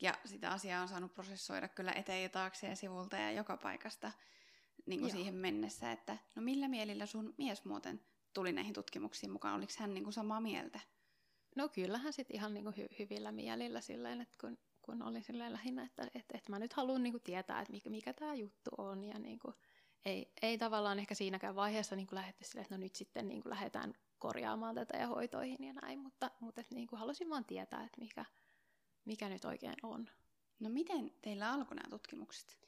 [0.00, 4.12] Ja sitä asiaa on saanut prosessoida kyllä eteen ja taakse ja sivulta ja joka paikasta
[4.86, 8.00] niin kuin siihen mennessä, että no millä mielillä sun mies muuten
[8.34, 9.54] tuli näihin tutkimuksiin mukaan?
[9.54, 10.80] Oliko hän niin kuin samaa mieltä?
[11.56, 15.82] No kyllähän sitten ihan niinku hy- hyvillä mielillä silleen, että kun, kun oli silleen lähinnä,
[15.82, 19.04] että et, et mä nyt haluan niinku tietää, että mikä, mikä tämä juttu on.
[19.04, 19.54] Ja niinku,
[20.04, 23.94] ei, ei tavallaan ehkä siinäkään vaiheessa niinku lähdetty silleen, että no nyt sitten niinku lähdetään
[24.18, 28.24] korjaamaan tätä ja hoitoihin ja näin, mutta, mutta et niinku halusin vaan tietää, että mikä,
[29.04, 30.08] mikä nyt oikein on.
[30.60, 32.58] No miten teillä alkoi nämä tutkimukset?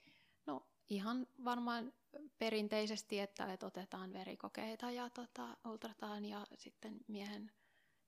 [0.46, 1.92] No ihan varmaan
[2.38, 7.52] perinteisesti, että, että otetaan verikokeita ja tota, ultrataan ja sitten miehen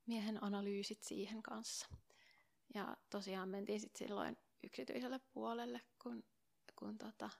[0.07, 1.87] miehen analyysit siihen kanssa.
[2.75, 6.25] Ja tosiaan mentiin sitten silloin yksityiselle puolelle, kun,
[6.79, 7.31] kun tota,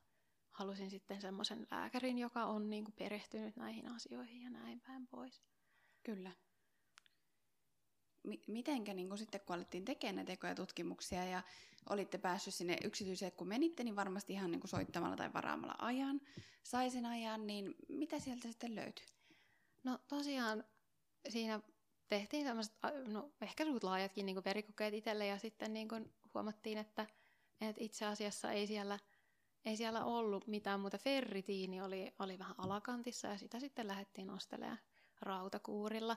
[0.51, 5.43] halusin sitten semmoisen lääkärin, joka on niinku perehtynyt näihin asioihin ja näin päin pois.
[6.03, 6.31] Kyllä.
[8.23, 11.43] M- mitenkä niin kun sitten kun alettiin tekemään näitä tekoja tutkimuksia ja
[11.91, 16.21] olitte päässyt sinne yksityiseen, kun menitte, niin varmasti ihan niin soittamalla tai varaamalla ajan,
[16.63, 19.07] sai sen ajan, niin mitä sieltä sitten löytyi?
[19.85, 20.65] No tosiaan
[21.29, 21.61] siinä
[22.09, 22.75] tehtiin tämmöiset,
[23.07, 25.89] no ehkä suut laajatkin niin verikokeet itselle ja sitten niin
[26.35, 27.07] huomattiin, että,
[27.61, 28.99] että itse asiassa ei siellä,
[29.65, 30.99] ei siellä ollut mitään muuta.
[30.99, 34.79] Ferritiini oli, oli vähän alakantissa ja sitä sitten lähdettiin nostelemaan
[35.23, 36.17] rautakuurilla.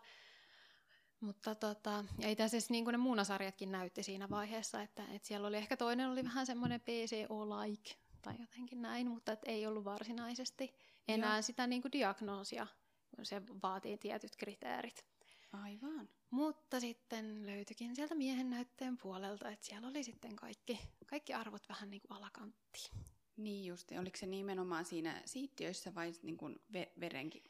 [1.20, 5.48] Mutta tota, ja itse asiassa niin kuin ne muunasarjatkin näytti siinä vaiheessa, että, että siellä
[5.48, 10.74] oli ehkä toinen oli vähän semmoinen PCO-like tai jotenkin näin, mutta että ei ollut varsinaisesti
[11.08, 11.41] enää Joo.
[11.41, 12.68] sitä niin kuin diagnoosia,
[13.15, 15.06] kun se vaatii tietyt kriteerit.
[15.54, 16.10] Aivan.
[16.30, 21.89] Mutta sitten löytyikin sieltä miehen näytteen puolelta, että siellä oli sitten kaikki, kaikki arvot vähän
[21.89, 22.91] niin kuin alakanttiin.
[23.38, 27.44] Niin just, oliko se nimenomaan siinä siittiöissä vai niin kuin ve- verenkin,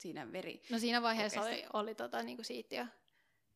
[0.00, 0.62] siinä veri?
[0.70, 2.86] No siinä vaiheessa oli, oli tota, niin kuin siittiö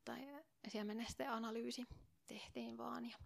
[0.04, 0.28] tai
[0.68, 1.86] siemenesten analyysi
[2.26, 3.10] tehtiin vaan.
[3.10, 3.16] Ja,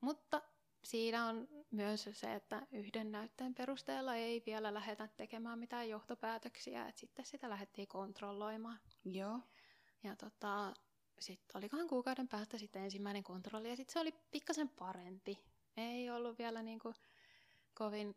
[0.00, 0.42] mutta
[0.84, 7.00] siinä on myös se, että yhden näytteen perusteella ei vielä lähdetä tekemään mitään johtopäätöksiä, että
[7.00, 8.80] sitten sitä lähdettiin kontrolloimaan.
[9.04, 9.40] Joo.
[10.02, 10.74] Ja tota,
[11.20, 15.38] sitten olikohan kuukauden päästä sitten ensimmäinen kontrolli ja sitten se oli pikkasen parempi.
[15.76, 16.94] Ei ollut vielä niinku
[17.74, 18.16] kovin,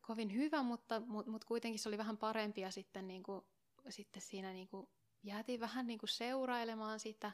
[0.00, 3.46] kovin hyvä, mutta, mutta, mutta kuitenkin se oli vähän parempi ja sitten, niinku,
[3.92, 4.90] sitten siinä niinku
[5.22, 7.32] jäätiin vähän niinku seurailemaan sitä.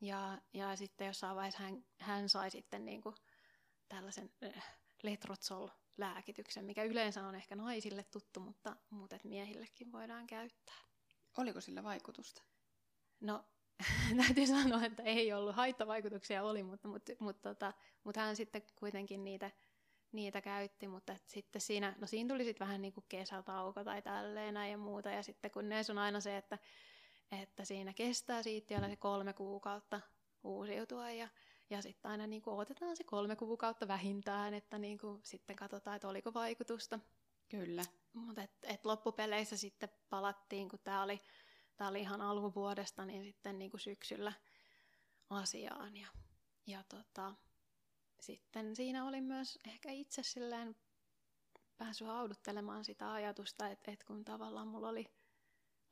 [0.00, 3.14] Ja, ja sitten jossain vaiheessa hän, hän sai sitten niinku
[3.88, 10.82] tällaisen äh, letrotsol-lääkityksen, mikä yleensä on ehkä naisille tuttu, mutta, mutta et miehillekin voidaan käyttää.
[11.36, 12.42] Oliko sillä vaikutusta?
[13.20, 13.44] No,
[14.26, 15.56] täytyy sanoa, että ei ollut.
[15.56, 17.72] Haittavaikutuksia oli, mutta, mutta, mutta, tota,
[18.04, 19.50] mutta hän sitten kuitenkin niitä,
[20.12, 24.70] niitä käytti, mutta sitten siinä, no siinä tuli sitten vähän niin kuin kesätauko tai tälleen
[24.70, 26.58] ja muuta, ja sitten kun ne on aina se, että,
[27.42, 30.00] että siinä kestää siitä se kolme kuukautta
[30.44, 31.28] uusiutua, ja,
[31.70, 35.96] ja sitten aina niin kuin otetaan se kolme kuukautta vähintään, että niin kuin sitten katsotaan,
[35.96, 36.98] että oliko vaikutusta.
[37.48, 37.84] Kyllä.
[38.12, 41.20] Mutta et, et loppupeleissä sitten palattiin, kun tämä oli
[41.76, 44.32] tämä oli ihan alkuvuodesta, niin sitten niin kuin syksyllä
[45.30, 45.96] asiaan.
[45.96, 46.08] Ja,
[46.66, 47.34] ja tota,
[48.22, 50.76] sitten siinä oli myös ehkä itse silleen
[51.76, 55.06] päässyt hauduttelemaan sitä ajatusta, että, että kun tavallaan mulla oli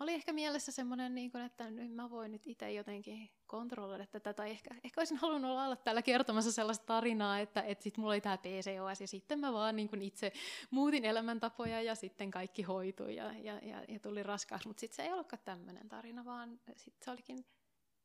[0.01, 4.33] oli ehkä mielessä semmoinen, niin kuin, että nyt mä voin nyt itse jotenkin kontrolloida tätä,
[4.35, 8.21] tai ehkä, ehkä olisin halunnut olla täällä kertomassa sellaista tarinaa, että, että sitten mulla oli
[8.21, 10.33] tämä PCOS, ja sitten mä vaan niin kuin itse
[10.71, 15.03] muutin elämäntapoja, ja sitten kaikki hoitui, ja, ja, ja, ja tuli raskaaksi, mutta sitten se
[15.03, 17.47] ei ollutkaan tämmöinen tarina, vaan sitten se olikin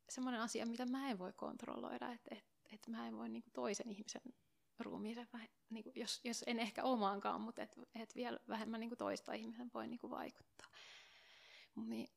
[0.08, 3.52] semmoinen asia, mitä mä en voi kontrolloida, että, että, että mä en voi niin kuin
[3.52, 4.22] toisen ihmisen
[4.78, 5.26] ruumiin,
[5.70, 9.32] niin kuin, jos, jos en ehkä omaankaan, mutta et, et vielä vähemmän niin kuin toista
[9.32, 10.68] ihmisen voi niin kuin vaikuttaa.
[11.76, 12.08] Niin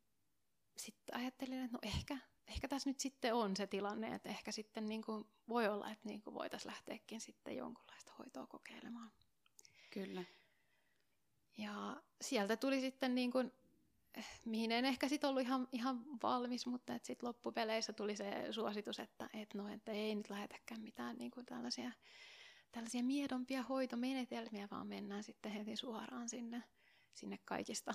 [0.78, 4.86] sitten ajattelin, että no ehkä, ehkä tässä nyt sitten on se tilanne, että ehkä sitten
[4.86, 9.12] niin kuin voi olla, että niin kuin voitaisiin lähteäkin sitten jonkunlaista hoitoa kokeilemaan.
[9.92, 10.24] Kyllä.
[11.58, 13.52] Ja sieltä tuli sitten niin kuin,
[14.46, 19.30] mihin en ehkä sitten ollut ihan, ihan valmis, mutta sitten loppupeleissä tuli se suositus, että,
[19.34, 21.92] että, no, että ei nyt lähetäkään mitään niin kuin tällaisia,
[22.72, 26.64] tällaisia miedompia hoitomenetelmiä, vaan mennään sitten heti suoraan sinne,
[27.14, 27.94] sinne kaikista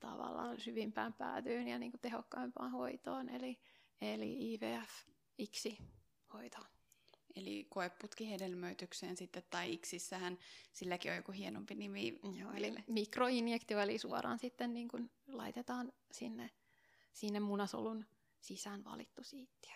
[0.00, 3.58] tavallaan syvimpään päätyyn ja niin kuin tehokkaimpaan hoitoon, eli,
[4.00, 5.78] eli IVF-iksi
[6.32, 6.66] hoitoon.
[7.36, 10.38] Eli koeputkihedelmöitykseen sitten, tai iksissähän
[10.72, 12.20] silläkin on joku hienompi nimi.
[12.38, 16.50] Joo, eli mikroinjektio, eli suoraan sitten niin kuin laitetaan sinne,
[17.12, 18.06] sinne munasolun
[18.40, 19.74] sisään valittu siittiö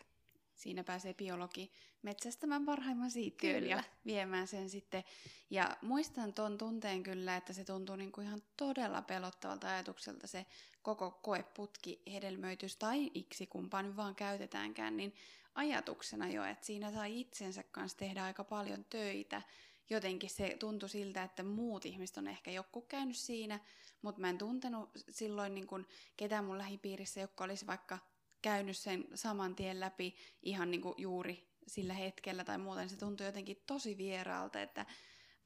[0.59, 5.05] siinä pääsee biologi metsästämään parhaimman siittiön ja viemään sen sitten.
[5.51, 10.47] Ja muistan tuon tunteen kyllä, että se tuntuu niin kuin ihan todella pelottavalta ajatukselta se
[10.83, 15.15] koko koeputki, hedelmöitys tai iksi, kumpaan vaan käytetäänkään, niin
[15.55, 19.43] ajatuksena jo, että siinä sai itsensä kanssa tehdä aika paljon töitä.
[19.91, 23.61] Jotenkin se tuntui siltä, että muut ihmiset on ehkä joku käynyt siinä,
[24.03, 27.99] mutta mä en tuntenut silloin niin kuin ketään mun lähipiirissä, joka olisi vaikka
[28.43, 33.27] käynyt sen saman tien läpi ihan niin kuin juuri sillä hetkellä tai muuten, se tuntuu
[33.27, 34.87] jotenkin tosi vieraalta, että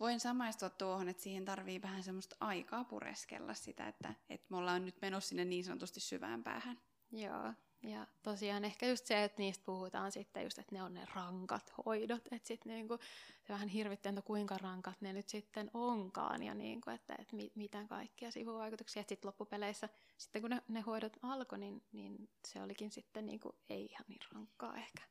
[0.00, 4.84] voin samaistua tuohon, että siihen tarvii vähän semmoista aikaa pureskella sitä, että, että me ollaan
[4.84, 6.80] nyt menossa sinne niin sanotusti syvään päähän.
[7.12, 11.06] Joo, ja tosiaan ehkä just se, että niistä puhutaan sitten just, että ne on ne
[11.14, 12.98] rankat hoidot, että sitten niinku,
[13.46, 17.56] se vähän hirvittää, että kuinka rankat ne nyt sitten onkaan ja niinku, että, että mit,
[17.56, 19.00] mitä kaikkia sivuvaikutuksia.
[19.00, 23.54] Että sitten loppupeleissä, sitten kun ne, ne hoidot alkoi, niin, niin se olikin sitten niinku,
[23.70, 25.02] ei ihan niin rankkaa ehkä.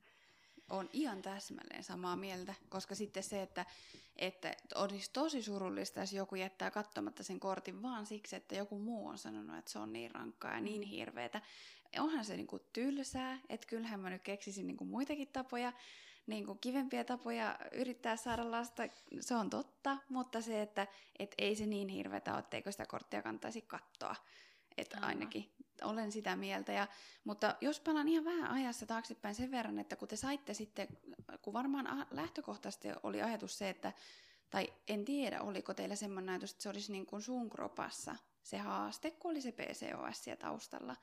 [0.70, 3.66] On ihan täsmälleen samaa mieltä, koska sitten se, että,
[4.16, 9.08] että olisi tosi surullista, jos joku jättää katsomatta sen kortin vaan siksi, että joku muu
[9.08, 11.42] on sanonut, että se on niin rankkaa ja niin hirveetä,
[12.00, 15.74] onhan se niinku tylsää, että kyllähän mä nyt keksisin niinku muitakin tapoja,
[16.28, 18.84] niinku kivempiä tapoja yrittää saada lasta,
[19.20, 20.88] se on totta, mutta se, että
[21.20, 24.16] et ei se niin hirveätä ole, etteikö sitä korttia kantaisi kattoa.
[24.78, 25.52] Että ainakin
[25.82, 26.72] olen sitä mieltä.
[26.72, 26.88] Ja,
[27.24, 30.88] mutta jos palaan ihan vähän ajassa taaksepäin sen verran, että kun te saitte sitten,
[31.42, 33.94] kun varmaan lähtökohtaisesti oli ajatus se, että,
[34.50, 38.58] tai en tiedä, oliko teillä semmoinen ajatus, että se olisi niin kuin sun kropassa se
[38.58, 40.96] haaste, kun oli se PCOS siellä taustalla,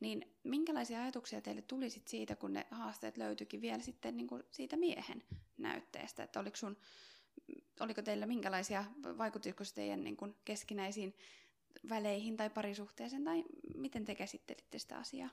[0.00, 4.42] niin minkälaisia ajatuksia teille tuli sit siitä, kun ne haasteet löytyikin vielä sitten niin kuin
[4.50, 5.24] siitä miehen
[5.56, 6.22] näytteestä?
[6.22, 6.76] Että oliko, sun,
[7.80, 8.84] oliko teillä minkälaisia,
[9.18, 11.14] vaikutuiko se teidän niin kuin keskinäisiin
[11.88, 13.44] väleihin tai parisuhteeseen, tai
[13.76, 15.30] miten te käsittelitte sitä asiaa?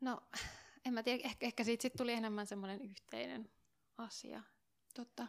[0.00, 0.20] No,
[0.86, 3.50] en mä tiedä, ehkä, ehkä siitä sit tuli enemmän semmoinen yhteinen
[3.98, 4.42] asia.
[4.94, 5.26] Totta.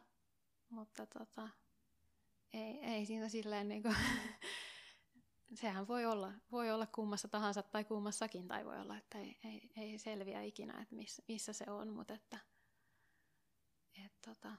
[0.69, 1.49] Mutta tota,
[2.53, 3.89] ei, ei siinä silleen niinku
[5.53, 9.69] sehän voi olla, voi olla kummassa tahansa tai kummassakin, tai voi olla, että ei, ei,
[9.77, 12.39] ei selviä ikinä, että missä, missä se on, mutta että
[14.05, 14.51] et, tota,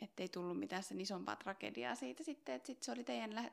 [0.00, 3.52] ettei tullut mitään sen isompaa tragediaa siitä sitten, että sit se oli teidän lä-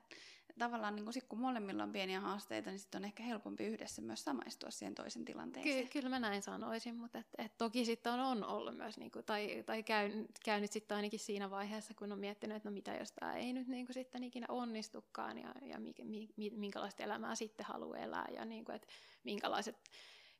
[0.62, 4.72] tavallaan niin kun molemmilla on pieniä haasteita, niin sitten on ehkä helpompi yhdessä myös samaistua
[4.72, 5.88] siihen toisen tilanteeseen.
[5.88, 9.22] Ky- kyllä mä näin sanoisin, mutta et, et toki sitten on, on ollut myös, niinku,
[9.22, 13.12] tai, tai käy, käynyt sitten ainakin siinä vaiheessa, kun on miettinyt, että no mitä jos
[13.12, 17.66] tämä ei nyt niinku sitten ikinä onnistukaan, ja, ja mi, mi, mi, minkälaista elämää sitten
[17.66, 18.88] haluaa elää, ja niinku, että
[19.24, 19.78] minkälaiset,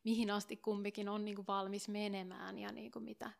[0.04, 3.30] mihin asti kumpikin on niinku valmis menemään, ja niinku mitä,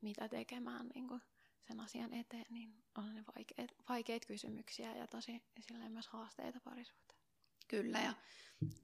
[0.00, 0.86] mitä tekemään.
[0.94, 1.20] Niinku
[1.68, 7.18] sen asian eteen, niin on ne vaikeat, vaikeat kysymyksiä ja tosi silleen myös haasteita parisuhteen.
[7.68, 8.14] Kyllä, ja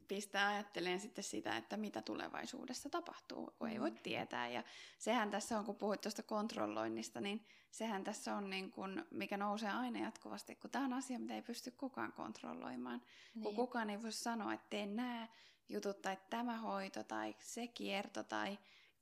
[0.09, 3.99] pistää ajattelemaan sitten sitä, että mitä tulevaisuudessa tapahtuu, kun ei voi mm.
[3.99, 4.49] tietää.
[4.49, 4.63] Ja
[4.99, 9.71] sehän tässä on, kun puhuit tuosta kontrolloinnista, niin sehän tässä on, niin kun, mikä nousee
[9.71, 13.03] aina jatkuvasti, kun tämä on asia, mitä ei pysty kukaan kontrolloimaan.
[13.35, 13.43] Niin.
[13.43, 15.29] Kun kukaan ei voi sanoa, että tee nämä
[15.69, 18.59] jutut tai tämä hoito tai se kierto, tai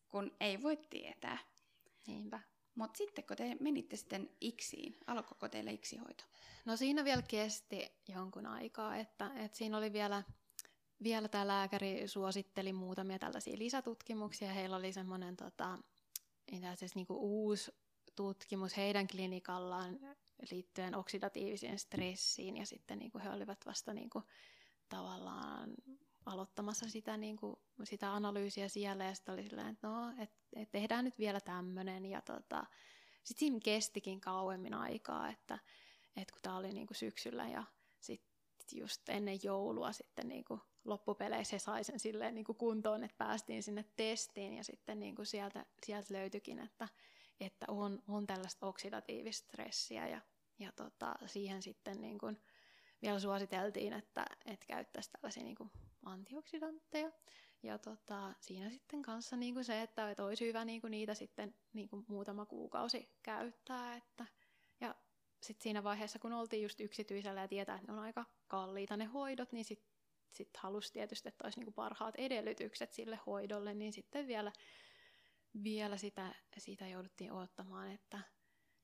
[0.08, 1.38] kun ei voi tietää.
[2.06, 2.40] Niinpä.
[2.74, 6.24] Mutta sitten kun te menitte sitten iksiin, alkoiko teille iksihoito?
[6.64, 10.22] No siinä vielä kesti jonkun aikaa, että, että siinä oli vielä,
[11.02, 14.52] vielä tämä lääkäri suositteli muutamia tällaisia lisätutkimuksia.
[14.52, 15.78] Heillä oli semmoinen tota,
[16.94, 17.72] niinku uusi
[18.16, 19.98] tutkimus heidän klinikallaan
[20.50, 24.22] liittyen oksidatiiviseen stressiin ja sitten niinku he olivat vasta niinku,
[24.88, 25.70] tavallaan
[26.26, 31.04] aloittamassa sitä, niinku, sitä analyysiä siellä ja sitten oli silleen, että no, et, et tehdään
[31.04, 32.66] nyt vielä tämmöinen ja tota,
[33.24, 35.58] sitten siinä kestikin kauemmin aikaa, että
[36.16, 37.64] et kun tämä oli niinku syksyllä ja
[38.00, 38.32] sitten
[38.72, 44.54] just ennen joulua sitten niinku loppupeleissä sai sen silleen niinku kuntoon, että päästiin sinne testiin.
[44.54, 46.88] Ja sitten niinku sieltä, sieltä löytyikin, että,
[47.40, 50.08] että on, on tällaista oksidatiivista stressiä.
[50.08, 50.20] Ja,
[50.58, 52.26] ja tota, siihen sitten niinku
[53.02, 55.70] vielä suositeltiin, että, että käyttäisi tällaisia niinku
[56.04, 57.12] antioksidantteja.
[57.62, 62.04] Ja tota, siinä sitten kanssa niinku se, että, että olisi hyvä niinku niitä sitten niinku
[62.08, 63.96] muutama kuukausi käyttää.
[63.96, 64.26] Että,
[64.80, 64.94] ja
[65.42, 69.04] sitten siinä vaiheessa, kun oltiin just yksityisellä ja tietää, että ne on aika kalliita ne
[69.04, 69.92] hoidot, niin sitten
[70.32, 74.52] sit halusi tietysti, että olisi niinku parhaat edellytykset sille hoidolle, niin sitten vielä,
[75.62, 78.20] vielä sitä, sitä jouduttiin odottamaan, että,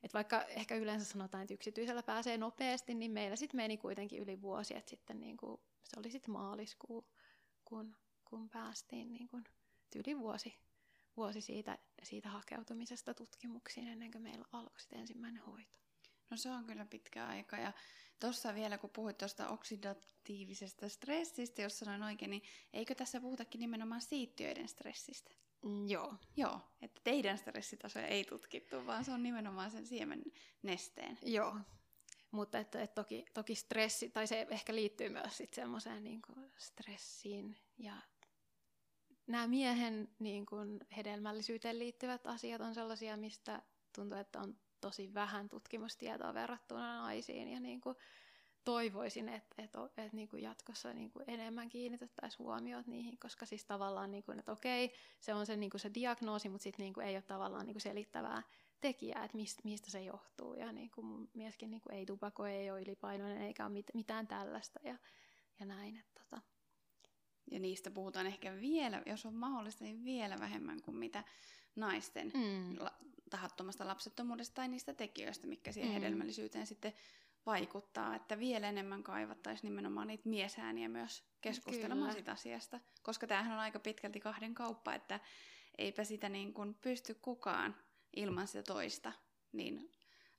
[0.03, 4.43] että vaikka ehkä yleensä sanotaan, että yksityisellä pääsee nopeasti, niin meillä sitten meni kuitenkin yli
[4.43, 7.09] vuosi, että sitten niinku, se oli sitten maaliskuu,
[7.64, 7.97] kun,
[8.31, 9.45] kun päästiin niin kuin
[9.97, 10.55] yli vuosi,
[11.17, 15.79] vuosi siitä, siitä hakeutumisesta tutkimuksiin ennen kuin meillä alkoi sitten ensimmäinen hoito.
[16.31, 17.73] No se on kyllä pitkä aika ja
[18.21, 24.01] tuossa vielä kun puhuit tuosta oksidatiivisesta stressistä, jos sanoin oikein, niin eikö tässä puhutakin nimenomaan
[24.01, 25.35] siittiöiden stressistä?
[25.64, 26.14] Mm, joo.
[26.37, 30.23] Joo, että teidän stressitasoja ei tutkittu, vaan se on nimenomaan sen siemen
[30.62, 31.19] nesteen.
[31.23, 31.57] Joo,
[32.31, 36.23] mutta että, että toki, toki stressi, tai se ehkä liittyy myös sitten semmoiseen niin
[36.59, 37.97] stressiin ja
[39.29, 43.62] nämä miehen niin kuin hedelmällisyyteen liittyvät asiat on sellaisia, mistä
[43.95, 47.97] tuntuu, että on tosi vähän tutkimustietoa verrattuna naisiin ja niin kuin
[48.64, 53.64] toivoisin, että, että, että niin kuin jatkossa niin kuin enemmän kiinnitettäisiin huomiota niihin, koska siis
[53.64, 56.95] tavallaan, niin kuin, että okei, se on se, niin kuin se diagnoosi, mutta sitten niin
[56.95, 58.43] kuin ei ole tavallaan niin kuin selittävää
[58.81, 60.55] tekijää, että mistä, mistä se johtuu.
[60.55, 64.27] Ja niin kuin mieskin niin kuin ei tupakoi, ei ole ylipainoinen eikä ole mit, mitään
[64.27, 64.97] tällaista ja,
[65.61, 65.97] ja näin.
[65.97, 66.43] Että tota.
[67.51, 71.25] Ja niistä puhutaan ehkä vielä, jos on mahdollista, niin vielä vähemmän kuin mitä
[71.77, 72.77] naisten mm.
[72.79, 72.99] la-
[73.31, 75.95] tahattomasta lapsettomuudesta tai niistä tekijöistä, mikä siihen mm.
[75.95, 76.93] hedelmällisyyteen sitten
[77.47, 83.59] vaikuttaa, että vielä enemmän kaivattaisiin nimenomaan niitä miesääniä myös keskustelemaan siitä asiasta, koska tämähän on
[83.59, 85.21] aika pitkälti kahden kauppa, että
[85.79, 87.77] eipä sitä niin kuin pysty kukaan
[88.17, 89.13] ilman sitä toista
[89.53, 89.91] niin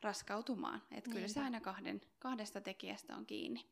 [0.02, 0.82] raskautumaan.
[0.92, 3.66] Että kyllä se aina kahden, kahdesta tekijästä on kiinni.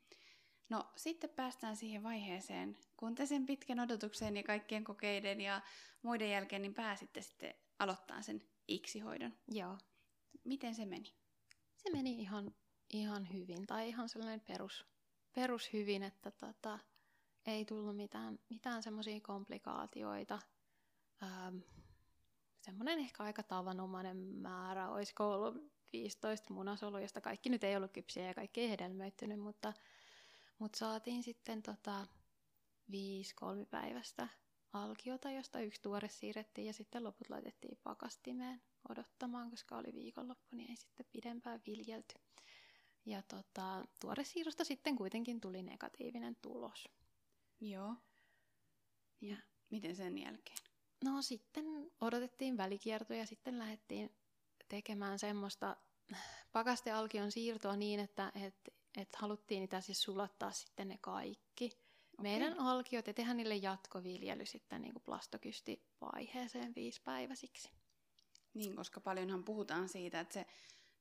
[0.70, 5.62] No sitten päästään siihen vaiheeseen, kun te sen pitkän odotuksen ja kaikkien kokeiden ja
[6.02, 9.34] muiden jälkeen niin pääsitte sitten aloittaa sen iksihoidon.
[9.48, 9.78] Joo.
[10.44, 11.14] Miten se meni?
[11.78, 12.56] Se meni ihan,
[12.90, 14.86] ihan hyvin, tai ihan sellainen perus,
[15.34, 16.80] perus hyvin, että tota,
[17.46, 20.40] ei tullut mitään, mitään semmoisia komplikaatioita.
[21.24, 21.58] Ähm,
[22.62, 24.90] semmoinen ehkä aika tavanomainen määrä.
[24.90, 29.74] Olisiko ollut 15 munasolua, josta kaikki nyt ei ollut kypsiä ja kaikki ei hedelmöittynyt, mutta,
[30.60, 32.08] mutta saatiin sitten tota
[32.92, 34.28] viisi kolmipäiväistä
[34.74, 40.70] alkiota, josta yksi tuore siirrettiin ja sitten loput laitettiin pakastimeen odottamaan, koska oli viikonloppu, niin
[40.70, 42.16] ei sitten pidempään viljelty.
[43.06, 43.86] Ja tota,
[44.24, 46.90] siirrosta sitten kuitenkin tuli negatiivinen tulos.
[47.62, 47.96] Joo.
[49.22, 49.38] Ja
[49.70, 50.58] miten sen jälkeen?
[51.04, 51.66] No sitten
[52.02, 54.16] odotettiin välikiertoja ja sitten lähdettiin
[54.70, 55.78] tekemään semmoista
[56.52, 61.66] pakastealkion siirtoa niin, että et, et haluttiin niitä siis sulattaa sitten ne kaikki.
[61.66, 61.82] Okay.
[62.22, 67.70] Meidän alkiot ja tehdä niille jatkoviljely sitten niin kuin plastokystivaiheeseen viisipäiväisiksi.
[68.54, 70.46] Niin, koska paljonhan puhutaan siitä, että se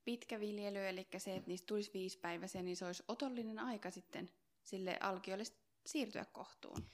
[0.04, 4.30] pitkä viljely, eli se, että niistä tulisi viisipäiväisiä, niin se olisi otollinen aika sitten
[4.62, 5.44] sille alkiolle
[5.86, 6.90] siirtyä kohtuun.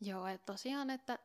[0.00, 1.18] Joo, että tosiaan, että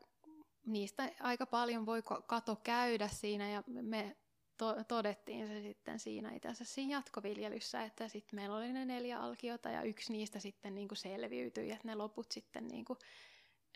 [0.66, 4.18] niistä aika paljon voi kato käydä siinä ja me
[4.60, 9.20] to- todettiin se sitten siinä itse asiassa siinä jatkoviljelyssä, että sitten meillä oli ne neljä
[9.20, 13.00] alkiota ja yksi niistä sitten niin kuin selviytyi, että ne loput sitten niin kuin,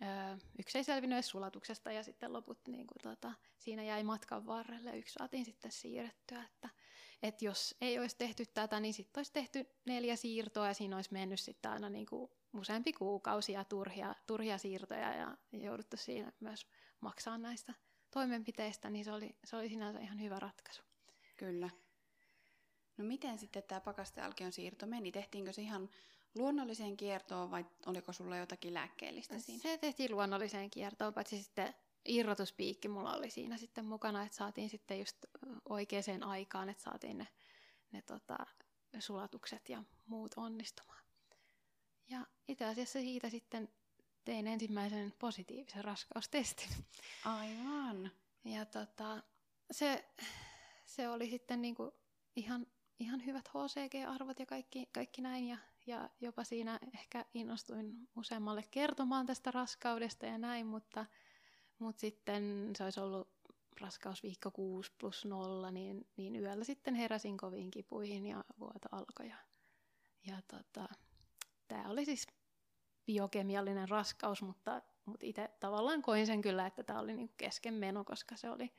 [0.02, 4.46] öö, yksi ei selvinnyt edes sulatuksesta ja sitten loput niin kuin, tota, siinä jäi matkan
[4.46, 6.70] varrelle, yksi saatiin sitten siirrettyä, että
[7.24, 11.14] että jos ei olisi tehty tätä, niin sitten olisi tehty neljä siirtoa ja siinä olisi
[11.14, 16.68] mennyt sitten aina niin kuin useampi kuukausia turhia, turhia siirtoja ja jouduttu siinä myös
[17.00, 17.74] maksaa näistä
[18.14, 20.84] toimenpiteistä, niin se oli, se oli sinänsä ihan hyvä ratkaisu.
[21.38, 21.70] Kyllä.
[22.98, 25.12] No miten sitten tämä pakastealkion siirto meni?
[25.12, 25.90] Tehtiinkö se ihan
[26.36, 29.62] luonnolliseen kiertoon vai oliko sulla jotakin lääkkeellistä siinä?
[29.62, 31.74] Se tehtiin luonnolliseen kiertoon, paitsi sitten
[32.06, 35.18] irrotuspiikki mulla oli siinä sitten mukana, että saatiin sitten just
[35.70, 37.28] oikeaan aikaan, että saatiin ne,
[37.92, 38.38] ne tota,
[39.00, 41.04] sulatukset ja muut onnistumaan.
[42.10, 43.70] Ja itse asiassa siitä sitten
[44.26, 46.70] tein ensimmäisen positiivisen raskaustestin.
[47.26, 48.12] Aivan.
[48.46, 49.24] Ja tota,
[49.72, 50.06] se,
[50.86, 51.94] se oli sitten niinku
[52.36, 52.68] ihan,
[53.00, 55.48] ihan hyvät HCG-arvot ja kaikki, kaikki näin.
[55.48, 55.58] Ja,
[55.88, 61.06] ja jopa siinä ehkä innostuin useammalle kertomaan tästä raskaudesta ja näin, mutta,
[61.80, 63.28] mutta sitten se olisi ollut
[63.82, 69.28] raskausviikko 6 plus 0, niin, niin yöllä sitten heräsin koviin kipuihin ja vuoto alkoi.
[69.28, 69.38] Ja,
[70.28, 70.90] ja tota,
[71.68, 72.28] tämä oli siis
[73.06, 78.04] biokemiallinen raskaus, mutta, mutta itse tavallaan koin sen kyllä, että tämä oli niinku kesken meno,
[78.04, 78.74] koska se oli,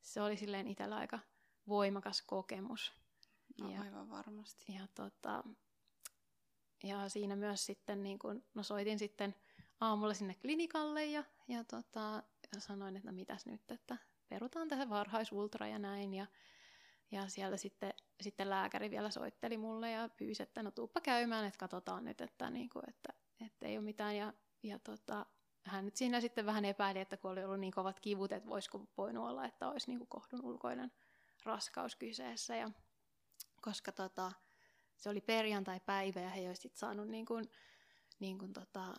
[0.00, 1.18] se oli silleen itsellä aika
[1.68, 2.92] voimakas kokemus.
[3.60, 4.72] No ja, aivan varmasti.
[4.72, 5.44] Ja, tota,
[6.84, 9.34] ja siinä myös sitten, niin kun, no soitin sitten
[9.80, 12.22] aamulla sinne klinikalle ja, ja, tota,
[12.54, 13.96] ja sanoin, että no mitäs nyt, että
[14.28, 16.14] perutaan tähän varhaisultra ja näin.
[16.14, 16.26] Ja,
[17.10, 21.58] ja siellä sitten, sitten lääkäri vielä soitteli mulle ja pyysi, että no tuuppa käymään, että
[21.58, 24.16] katsotaan nyt, että, niin kuin, että että ei ole mitään.
[24.16, 25.26] Ja, ja tota,
[25.64, 28.86] hän nyt siinä sitten vähän epäili, että kun oli ollut niin kovat kivut, että voisiko
[28.96, 30.92] voinut olla, että olisi niin kohdun ulkoinen
[31.44, 32.56] raskaus kyseessä.
[32.56, 32.70] Ja,
[33.60, 34.32] koska tota,
[34.96, 37.50] se oli perjantai-päivä ja he ei olisivat saanut niin kuin,
[38.20, 38.94] niin kuin tota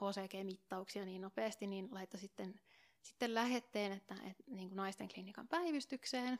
[0.00, 2.60] HCG-mittauksia niin nopeasti, niin laittoi sitten,
[3.02, 6.38] sitten lähetteen, että, että niin kuin naisten klinikan päivystykseen.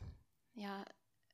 [0.54, 0.84] Ja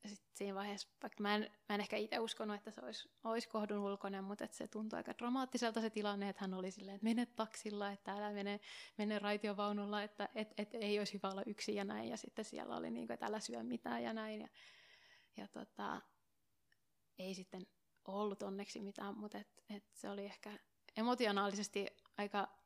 [0.09, 3.49] sitten siinä vaiheessa, vaikka mä en, mä en ehkä itse uskonut, että se olisi, olisi
[3.49, 7.05] kohdun ulkoinen, mutta että se tuntui aika dramaattiselta se tilanne, että hän oli silleen, että
[7.05, 8.61] mene taksilla, että älä mene,
[8.99, 12.09] mene raitiovaunulla, että et, et ei olisi hyvä olla yksin ja näin.
[12.09, 14.41] Ja sitten siellä oli niin kuin, että älä syö mitään ja näin.
[14.41, 14.49] Ja,
[15.37, 16.03] ja tota,
[17.19, 17.67] ei sitten
[18.05, 20.59] ollut onneksi mitään, mutta et, et se oli ehkä
[20.97, 21.87] emotionaalisesti
[22.19, 22.62] aika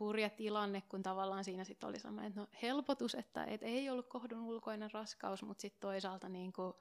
[0.00, 4.40] hurja tilanne, kun tavallaan siinä sitten oli sellainen no, helpotus, että et ei ollut kohdun
[4.40, 6.72] ulkoinen raskaus, mutta sitten toisaalta niin kuin,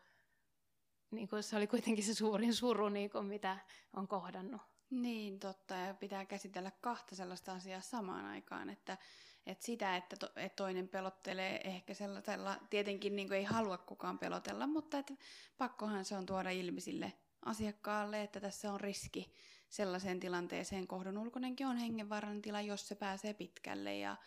[1.11, 3.57] niin kuin se oli kuitenkin se suurin suru, niin kuin mitä
[3.93, 4.61] on kohdannut.
[4.89, 5.73] Niin, totta.
[5.75, 8.97] Ja pitää käsitellä kahta sellaista asiaa samaan aikaan, että,
[9.45, 14.19] että sitä, että, to, että toinen pelottelee ehkä sellaisella, tietenkin niin kuin ei halua kukaan
[14.19, 15.13] pelotella, mutta että
[15.57, 17.13] pakkohan se on tuoda ilmi sille
[17.45, 19.33] asiakkaalle, että tässä on riski
[19.69, 20.87] sellaiseen tilanteeseen.
[20.87, 24.17] Kohdon ulkonenkin on hengenvaarallinen tila, jos se pääsee pitkälle ja,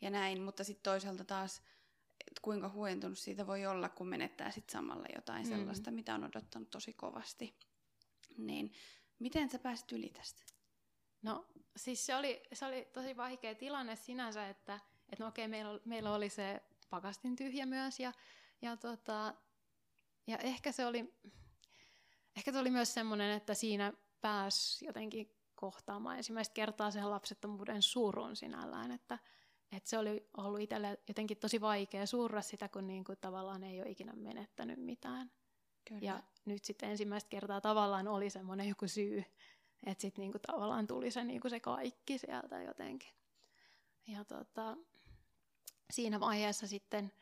[0.00, 1.62] ja näin, mutta sitten toisaalta taas
[2.42, 5.48] kuinka huentunut siitä voi olla, kun menettää sitten samalla jotain mm.
[5.48, 7.58] sellaista, mitä on odottanut tosi kovasti.
[8.36, 8.72] Niin
[9.18, 10.42] miten sä pääsit yli tästä?
[11.22, 14.80] No siis se oli, se oli tosi vaikea tilanne sinänsä, että,
[15.12, 18.12] että no okei, meillä, meillä oli se pakastin tyhjä myös ja,
[18.62, 19.34] ja, tota,
[20.26, 21.14] ja ehkä se oli,
[22.36, 28.36] ehkä se oli myös semmoinen, että siinä pääsi jotenkin kohtaamaan ensimmäistä kertaa sen lapsettomuuden surun
[28.36, 29.18] sinällään, että,
[29.72, 33.80] että se oli ollut itselle jotenkin tosi vaikea surra sitä, kun niin kuin tavallaan ei
[33.80, 35.30] ole ikinä menettänyt mitään.
[35.88, 36.00] Kyllä.
[36.02, 39.24] Ja nyt sitten ensimmäistä kertaa tavallaan oli semmoinen joku syy,
[39.86, 43.10] että sitten niin tavallaan tuli se, niin kuin se kaikki sieltä jotenkin.
[44.06, 44.76] Ja tota,
[45.90, 47.12] siinä vaiheessa sitten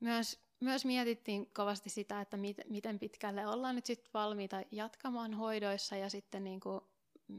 [0.00, 5.96] myös myös mietittiin kovasti sitä, että mit, miten pitkälle ollaan nyt sitten valmiita jatkamaan hoidoissa
[5.96, 6.80] ja sitten niin kuin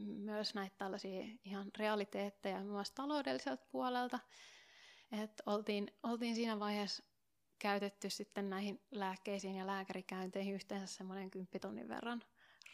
[0.06, 4.18] myös näitä tällaisia ihan realiteetteja myös taloudelliselta puolelta.
[5.22, 7.02] Et oltiin, oltiin siinä vaiheessa
[7.58, 12.22] käytetty sitten näihin lääkkeisiin ja lääkärikäynteihin yhteensä semmoinen kymppitonnin verran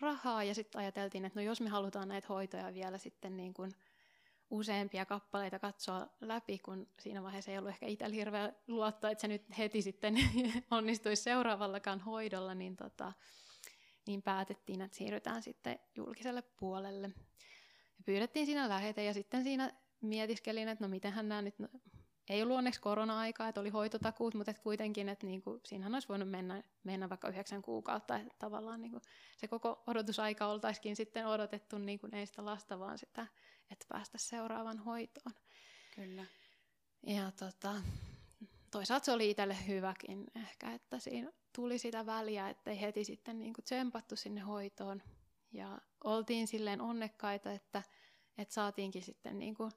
[0.01, 3.73] rahaa ja sitten ajateltiin, että no jos me halutaan näitä hoitoja vielä sitten niin kuin
[4.53, 9.29] useampia kappaleita katsoa läpi, kun siinä vaiheessa ei ollut ehkä itsellä hirveä luotto, että se
[9.29, 10.15] nyt heti sitten
[10.71, 13.13] onnistuisi seuraavallakaan hoidolla, niin, tota,
[14.07, 17.07] niin päätettiin, että siirrytään sitten julkiselle puolelle.
[17.99, 21.55] Ja pyydettiin siinä lähete ja sitten siinä mietiskelin, että no mitenhän nämä nyt
[22.29, 26.31] ei ollut onneksi korona-aikaa, että oli hoitotakuut, mutta et kuitenkin, että niinku, siinähän olisi voinut
[26.31, 29.01] mennä, mennä vaikka yhdeksän kuukautta, että tavallaan niinku,
[29.37, 33.27] se koko odotusaika oltaisikin sitten odotettu niinku, ei sitä lasta, vaan sitä,
[33.73, 35.35] että päästä seuraavan hoitoon.
[35.95, 36.27] Kyllä.
[37.07, 37.75] Ja tota,
[38.71, 43.63] toisaalta se oli itselle hyväkin ehkä, että siinä tuli sitä väliä, ettei heti sitten niinku
[43.63, 45.03] tsempattu sinne hoitoon.
[45.53, 47.83] Ja oltiin silleen onnekkaita, että,
[48.39, 49.71] että saatiinkin sitten niinku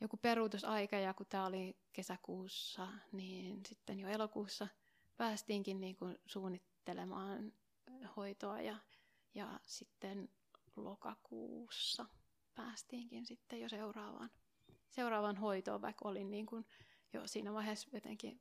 [0.00, 4.68] joku peruutusaika, ja kun tämä oli kesäkuussa, niin sitten jo elokuussa
[5.16, 7.52] päästiinkin niinku suunnittelemaan
[8.16, 8.76] hoitoa, ja,
[9.34, 10.28] ja sitten
[10.76, 12.06] lokakuussa
[12.54, 14.30] päästiinkin sitten jo seuraavaan,
[14.90, 16.66] seuraavaan hoitoon, vaikka olin niin kuin
[17.12, 18.40] jo siinä vaiheessa jotenkin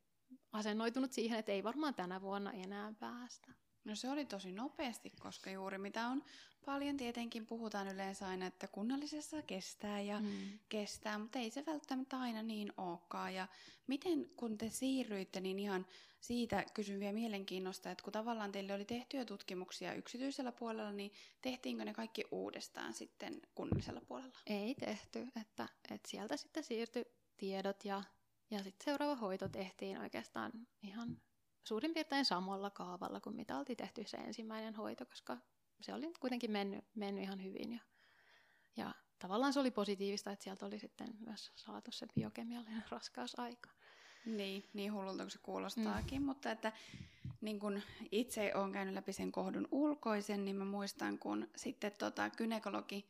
[0.52, 3.54] asennoitunut siihen, että ei varmaan tänä vuonna enää päästä.
[3.86, 6.24] No se oli tosi nopeasti, koska juuri mitä on
[6.66, 10.60] paljon tietenkin puhutaan yleensä aina, että kunnallisessa kestää ja mm.
[10.70, 13.34] kestää, mutta ei se välttämättä aina niin olekaan.
[13.34, 13.48] Ja
[13.88, 15.86] miten kun te siirryitte, niin ihan
[16.24, 21.12] siitä kysyn vielä mielenkiinnosta, että kun tavallaan teille oli tehty jo tutkimuksia yksityisellä puolella, niin
[21.42, 24.40] tehtiinkö ne kaikki uudestaan sitten kunnallisella puolella?
[24.46, 27.06] Ei tehty, että, että sieltä sitten siirtyi
[27.38, 28.04] tiedot ja,
[28.52, 30.52] ja sitten seuraava hoito tehtiin oikeastaan
[30.84, 31.22] ihan
[31.64, 35.38] suurin piirtein samalla kaavalla kuin mitä oltiin tehty se ensimmäinen hoito, koska
[35.82, 37.72] se oli kuitenkin mennyt, mennyt ihan hyvin.
[37.72, 37.80] Ja,
[38.78, 43.70] ja tavallaan se oli positiivista, että sieltä oli sitten myös saatu se biokemiallinen raskausaika.
[44.26, 46.26] Niin, niin hullulta kuin se kuulostaakin, mm.
[46.26, 46.72] mutta että
[47.42, 52.30] niin kun itse olen käynyt läpi sen kohdun ulkoisen, niin mä muistan, kun sitten tota,
[52.30, 53.06] kynekologi,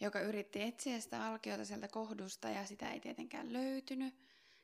[0.00, 4.14] joka yritti etsiä sitä alkiota sieltä kohdusta ja sitä ei tietenkään löytynyt,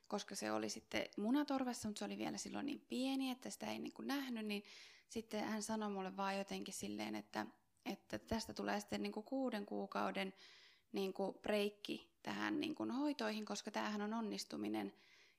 [0.07, 3.79] koska se oli sitten munatorvessa, mutta se oli vielä silloin niin pieni, että sitä ei
[3.79, 4.63] niin kuin nähnyt, niin
[5.09, 7.45] sitten hän sanoi mulle vaan jotenkin silleen, että,
[7.85, 10.33] että tästä tulee sitten niin kuin kuuden kuukauden
[10.91, 14.93] niin kuin breikki tähän niin kuin hoitoihin, koska tämähän on onnistuminen.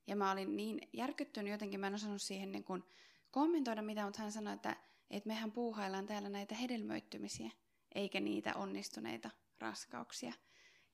[0.07, 2.85] Ja mä olin niin järkyttynyt jotenkin, mä en osannut siihen niin kuin
[3.31, 4.77] kommentoida mitään, mutta hän sanoi, että,
[5.11, 7.51] että mehän puuhaillaan täällä näitä hedelmöittymisiä,
[7.95, 10.33] eikä niitä onnistuneita raskauksia.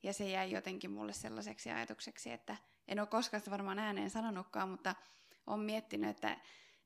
[0.03, 2.57] Ja se jäi jotenkin mulle sellaiseksi ajatukseksi, että
[2.89, 4.95] en ole koskaan sitä varmaan ääneen sanonutkaan, mutta
[5.47, 6.41] olen miettinyt, että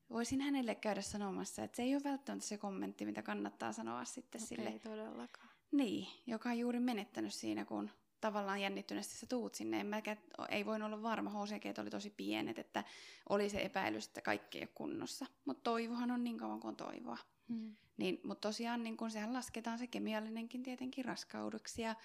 [0.09, 4.41] voisin hänelle käydä sanomassa, että se ei ole välttämättä se kommentti, mitä kannattaa sanoa sitten
[4.41, 4.69] okay, sille.
[4.69, 5.49] Ei todellakaan.
[5.71, 7.89] Niin, joka on juuri menettänyt siinä, kun
[8.27, 9.79] tavallaan jännittyneesti sä tuut sinne.
[9.79, 10.17] En mäkä,
[10.49, 12.83] ei voin olla varma, HCG oli tosi pienet, että
[13.29, 15.25] oli se epäilys, että kaikki ei ole kunnossa.
[15.45, 17.17] Mutta toivohan on niin kauan kuin on toivoa.
[17.49, 17.75] Hmm.
[17.97, 21.95] Niin, mutta tosiaan niin kun sehän lasketaan se kemiallinenkin tietenkin raskaudeksi ja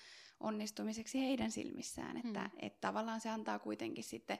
[0.41, 2.17] onnistumiseksi heidän silmissään.
[2.17, 2.59] Että hmm.
[2.59, 4.39] et tavallaan se antaa kuitenkin sitten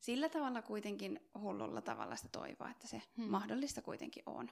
[0.00, 3.30] sillä tavalla kuitenkin hullulla tavalla sitä toivoa, että se hmm.
[3.30, 4.50] mahdollista kuitenkin on.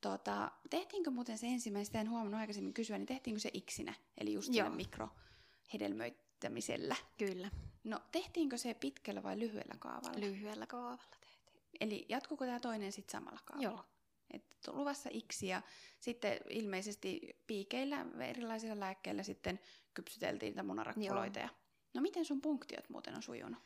[0.00, 4.54] Tota, tehtiinkö muuten se ensimmäinen, en huomannut aikaisemmin kysyä, niin tehtiinkö se iksinä, eli just
[4.54, 4.70] Joo.
[5.64, 6.96] Mikrohedelmöittämisellä?
[7.18, 7.50] Kyllä.
[7.84, 10.20] No tehtiinkö se pitkällä vai lyhyellä kaavalla?
[10.20, 11.62] Lyhyellä kaavalla tehtiin.
[11.80, 13.68] Eli jatkuuko tämä toinen sitten samalla kaavalla?
[13.68, 13.84] Joo.
[14.30, 15.62] Että luvassa iksi ja
[16.00, 19.60] sitten ilmeisesti piikeillä erilaisilla lääkkeillä sitten
[19.94, 21.38] kypsyteltiin niitä munarakkuloita.
[21.38, 21.48] Ja...
[21.94, 23.62] No miten sun punktiot muuten on sujunut?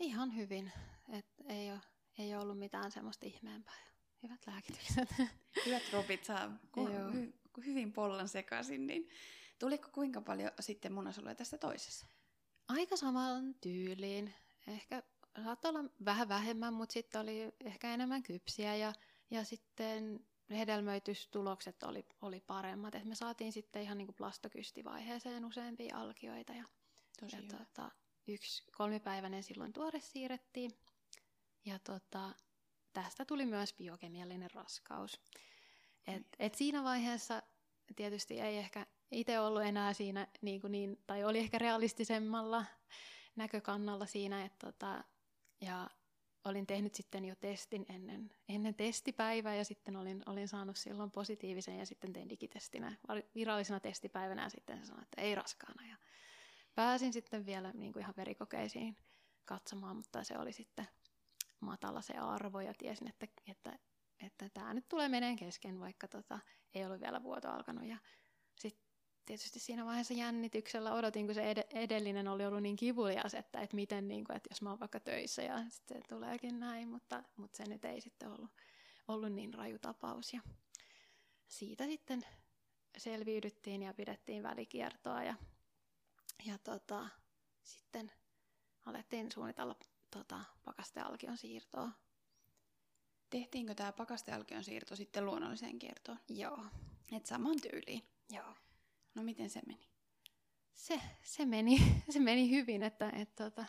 [0.00, 0.72] Ihan hyvin.
[1.12, 1.80] Et ei, ole,
[2.18, 3.74] ei ole ollut mitään semmoista ihmeempää.
[4.22, 5.08] Hyvät lääkitykset.
[5.66, 7.34] Hyvät ropit saa ku, hy,
[7.66, 8.86] hyvin pollan sekaisin.
[8.86, 9.08] Niin
[9.62, 12.06] tuliko kuinka paljon sitten munasoluja tästä toisessa?
[12.68, 14.34] Aika samaan tyyliin.
[14.66, 15.02] Ehkä
[15.44, 18.92] saattoi olla vähän vähemmän, mutta sitten oli ehkä enemmän kypsiä ja,
[19.30, 22.94] ja sitten hedelmöitystulokset oli, oli paremmat.
[22.94, 26.64] Et me saatiin sitten ihan niin plastokystivaiheeseen useampia alkioita ja,
[27.20, 27.90] Tosi ja tota,
[28.26, 30.70] yksi kolmipäiväinen silloin tuore siirrettiin.
[31.64, 32.34] Ja tota,
[32.92, 35.20] tästä tuli myös biokemiallinen raskaus.
[36.06, 37.42] Et, et siinä vaiheessa
[37.96, 42.64] tietysti ei ehkä itse ollut enää siinä niin, kuin niin tai oli ehkä realistisemmalla
[43.36, 45.04] näkökannalla siinä, että tota,
[45.60, 45.90] ja
[46.44, 51.78] olin tehnyt sitten jo testin ennen, ennen testipäivää ja sitten olin, olin saanut silloin positiivisen
[51.78, 52.96] ja sitten tein digitestinä
[53.34, 55.86] virallisena testipäivänä ja sitten se sanoi, että ei raskaana.
[55.86, 55.96] Ja
[56.74, 58.96] pääsin sitten vielä niin kuin ihan verikokeisiin
[59.44, 60.88] katsomaan, mutta se oli sitten
[61.60, 63.78] matala se arvo ja tiesin, että, että,
[64.20, 66.38] että tämä nyt tulee meneen kesken, vaikka tota,
[66.74, 67.84] ei ollut vielä vuoto alkanut.
[67.84, 67.98] Ja
[68.58, 68.91] sitten
[69.26, 73.76] tietysti siinä vaiheessa jännityksellä odotin, kun se ed- edellinen oli ollut niin kivulias, että, että
[73.76, 77.56] miten, niin kuin, että jos mä oon vaikka töissä ja sitten tuleekin näin, mutta, mutta
[77.56, 78.50] se nyt ei sitten ollut,
[79.08, 80.32] ollut niin raju tapaus.
[80.32, 80.40] Ja
[81.48, 82.22] siitä sitten
[82.98, 85.34] selviydyttiin ja pidettiin välikiertoa ja
[86.44, 87.08] ja tota,
[87.62, 88.12] sitten
[88.84, 89.76] alettiin suunnitella
[90.10, 91.90] tota, pakastealkion siirtoa.
[93.30, 96.18] Tehtiinkö tämä pakastealkion siirto sitten luonnolliseen kiertoon?
[96.28, 96.58] Joo.
[97.12, 98.02] Et saman tyyliin?
[98.30, 98.54] Joo.
[99.14, 99.88] No miten se meni?
[100.74, 101.78] Se, se, meni,
[102.12, 103.64] se meni hyvin, että et, tota,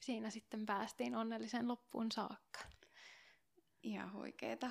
[0.00, 2.60] siinä sitten päästiin onnellisen loppuun saakka.
[3.82, 4.70] Ihan huikeeta.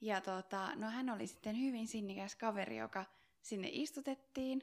[0.00, 3.04] Ja tota, no hän oli sitten hyvin sinnikäs kaveri, joka
[3.42, 4.62] sinne istutettiin.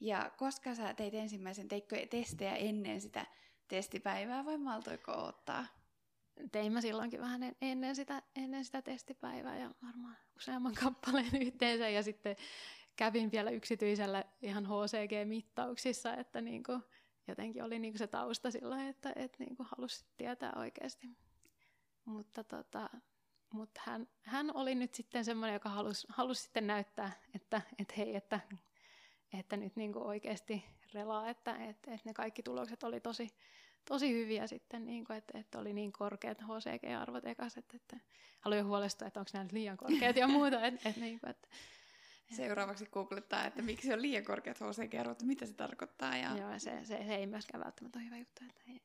[0.00, 3.26] Ja koska sä teit ensimmäisen, teitkö testejä ennen sitä
[3.68, 5.66] testipäivää vai maltoiko ottaa?
[6.52, 11.88] Tein mä silloinkin vähän ennen sitä, ennen sitä testipäivää ja varmaan useamman kappaleen yhteensä.
[11.88, 12.36] Ja sitten
[12.96, 16.80] kävin vielä yksityisellä ihan HCG-mittauksissa, että niinku,
[17.28, 21.06] jotenkin oli niinku se tausta sillä että et niinku halusi tietää oikeasti.
[22.04, 22.90] Mutta tota,
[23.52, 28.16] mutta hän, hän oli nyt sitten semmoinen, joka halusi, halusi sitten näyttää, että, että hei,
[28.16, 28.40] että,
[29.38, 30.64] että nyt niinku oikeasti
[30.94, 33.28] relaa, että, että, että ne kaikki tulokset oli tosi,
[33.88, 37.96] tosi hyviä sitten, niin kuin, että, että oli niin korkeat HCG-arvot ekas, että, että
[38.40, 40.60] haluin jo huolestua, että onko nämä nyt liian korkeat ja muuta.
[40.66, 41.48] Että, että, niin kuin, että,
[42.36, 46.16] Seuraavaksi googlettaa, että miksi on liian korkeat HCG-arvot, mitä se tarkoittaa.
[46.16, 46.36] Ja...
[46.36, 48.44] Joo, se, se, se, ei myöskään välttämättä ole hyvä juttu.
[48.48, 48.80] Että ei.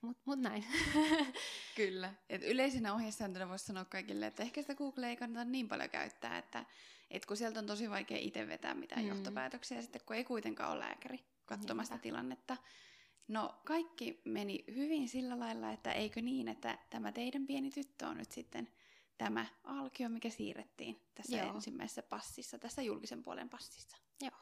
[0.00, 0.64] Mut, mut näin.
[1.76, 2.14] Kyllä.
[2.30, 6.38] Et yleisenä ohjesääntönä voisi sanoa kaikille, että ehkä sitä Google ei kannata niin paljon käyttää,
[6.38, 6.64] että
[7.10, 9.08] et kun sieltä on tosi vaikea itse vetää mitään mm.
[9.08, 12.02] johtopäätöksiä, sitten kun ei kuitenkaan ole lääkäri katsomasta Niinpä.
[12.02, 12.56] tilannetta.
[13.28, 18.16] No kaikki meni hyvin sillä lailla, että eikö niin, että tämä teidän pieni tyttö on
[18.16, 18.68] nyt sitten
[19.18, 21.54] tämä alkio, mikä siirrettiin tässä Joo.
[21.54, 23.96] ensimmäisessä passissa, tässä julkisen puolen passissa.
[24.22, 24.40] Joo.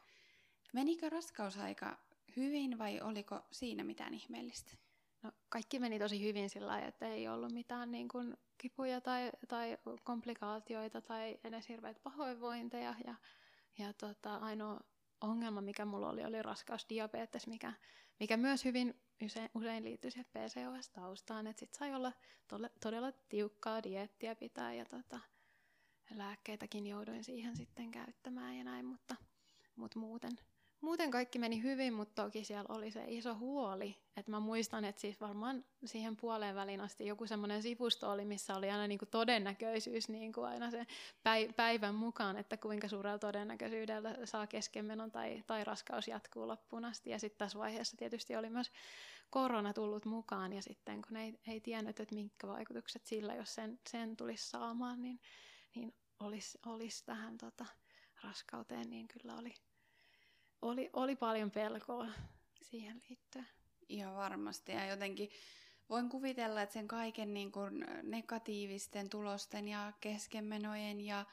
[0.73, 1.97] Menikö raskausaika
[2.35, 4.71] hyvin vai oliko siinä mitään ihmeellistä?
[5.23, 9.31] No, kaikki meni tosi hyvin sillä lailla, että ei ollut mitään niin kuin, kipuja tai,
[9.47, 12.95] tai komplikaatioita tai edes hirveät pahoinvointeja.
[13.05, 13.15] Ja,
[13.77, 14.79] ja tota, ainoa
[15.21, 17.73] ongelma, mikä mulla oli, oli raskausdiabetes, mikä,
[18.19, 22.11] mikä myös hyvin usein, usein liittyy siihen PCOS-taustaan, että sit sai olla
[22.47, 25.19] todella, todella tiukkaa diettiä pitää ja tota,
[26.15, 29.15] lääkkeitäkin jouduin siihen sitten käyttämään ja näin, mutta,
[29.75, 30.31] mutta muuten,
[30.85, 33.97] muuten kaikki meni hyvin, mutta toki siellä oli se iso huoli.
[34.17, 38.55] Että mä muistan, että siis varmaan siihen puoleen väliin asti joku semmoinen sivusto oli, missä
[38.55, 40.85] oli aina niinku todennäköisyys niinku aina se
[41.55, 47.09] päivän mukaan, että kuinka suurella todennäköisyydellä saa keskenmenon tai, tai raskaus jatkuu loppuun asti.
[47.09, 48.71] Ja sitten tässä vaiheessa tietysti oli myös
[49.29, 53.79] korona tullut mukaan ja sitten kun ei, ei tiennyt, että mitkä vaikutukset sillä, jos sen,
[53.89, 55.19] sen tulisi saamaan, niin,
[55.75, 57.65] niin olisi, olisi tähän tota,
[58.23, 59.53] raskauteen, niin kyllä oli,
[60.61, 62.07] oli, oli paljon pelkoa
[62.61, 63.47] siihen liittyen.
[63.89, 65.29] Ihan varmasti ja jotenkin
[65.89, 71.25] voin kuvitella, että sen kaiken niin kuin negatiivisten tulosten ja keskenmenojen ja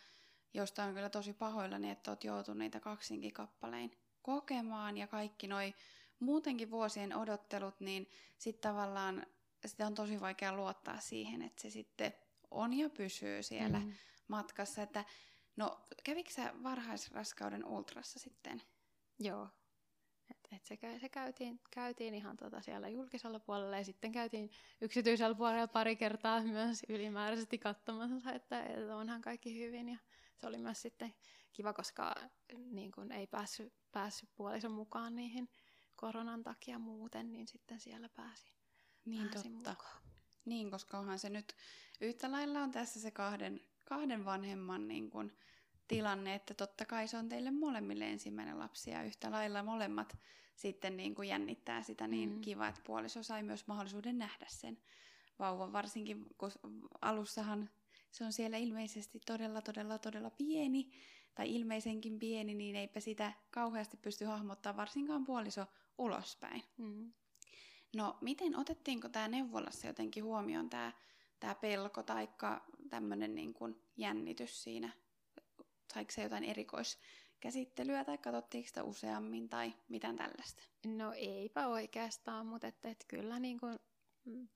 [0.54, 5.74] josta on kyllä tosi pahoillani, että olet joutunut niitä kaksinkin kappalein kokemaan ja kaikki noi
[6.20, 9.26] muutenkin vuosien odottelut, niin sitten tavallaan
[9.66, 12.14] sitä on tosi vaikea luottaa siihen, että se sitten
[12.50, 13.92] on ja pysyy siellä mm.
[14.28, 14.82] matkassa.
[14.82, 15.04] Että,
[15.56, 18.62] no, kävikö sä varhaisraskauden ultrassa sitten?
[19.24, 19.48] Joo.
[20.30, 24.50] Et, et se, se käytiin, käytiin ihan tota siellä julkisella puolella ja sitten käytiin
[24.80, 29.88] yksityisellä puolella pari kertaa myös ylimääräisesti katsomassa, että, että onhan kaikki hyvin.
[29.88, 29.98] Ja
[30.36, 31.14] se oli myös sitten
[31.52, 32.14] kiva, koska
[32.70, 35.48] niin kun ei päässyt, päässyt puolison mukaan niihin
[35.96, 38.52] koronan takia muuten, niin sitten siellä pääsi,
[39.04, 39.70] niin pääsi totta.
[39.70, 40.02] mukaan.
[40.44, 41.56] Niin, koska onhan se nyt
[42.00, 45.32] yhtä lailla on tässä se kahden, kahden vanhemman niin kun,
[45.96, 50.18] tilanne, että totta kai se on teille molemmille ensimmäinen lapsi ja yhtä lailla molemmat
[50.56, 52.40] sitten niin kuin jännittää sitä, niin mm.
[52.40, 54.78] kiva, että puoliso sai myös mahdollisuuden nähdä sen
[55.38, 56.50] vauvan, varsinkin kun
[57.00, 57.70] alussahan
[58.10, 60.90] se on siellä ilmeisesti todella, todella, todella pieni,
[61.34, 65.66] tai ilmeisenkin pieni, niin eipä sitä kauheasti pysty hahmottaa varsinkaan puoliso
[65.98, 66.62] ulospäin.
[66.76, 67.12] Mm.
[67.96, 70.92] No, miten otettiinko tämä neuvolassa jotenkin huomioon tämä
[71.40, 72.28] tää pelko tai
[72.90, 73.54] tämmöinen niin
[73.96, 74.92] jännitys siinä
[75.94, 80.62] saiko se jotain erikoiskäsittelyä tai katsottiinko sitä useammin tai mitään tällaista?
[80.86, 83.78] No eipä oikeastaan, mutta et, et kyllä niin kuin,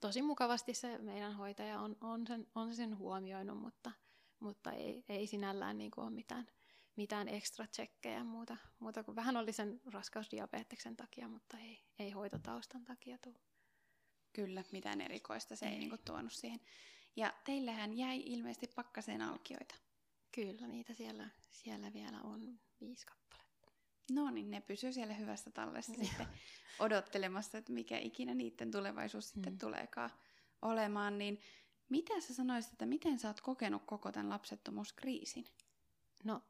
[0.01, 3.93] tosi mukavasti se meidän hoitaja on, on, sen, on sen huomioinut, mutta,
[4.41, 6.47] mutta ei, ei sinällään niin kuin ole mitään,
[6.97, 12.85] mitään ekstra tsekkejä muuta, muuta kuin vähän oli sen raskausdiabeteksen takia, mutta ei, ei hoitotaustan
[12.85, 13.39] takia tule.
[14.33, 16.61] Kyllä, mitään erikoista se ei, ei niin kuin tuonut siihen.
[17.17, 19.75] Ja teillähän jäi ilmeisesti pakkaseen alkioita.
[20.37, 23.71] Kyllä, niitä siellä, siellä vielä on viisi kappaletta.
[24.13, 26.27] No niin, ne pysyy siellä hyvässä tallessa sitten
[26.79, 29.59] odottelemassa, että mikä ikinä niiden tulevaisuus sitten mm.
[29.59, 30.11] tuleekaan
[30.63, 31.19] olemaan.
[31.19, 31.41] Niin
[31.89, 35.47] mitä sä sanoisit, että miten sä oot kokenut koko tämän lapsettomuuskriisin?
[36.25, 36.43] No,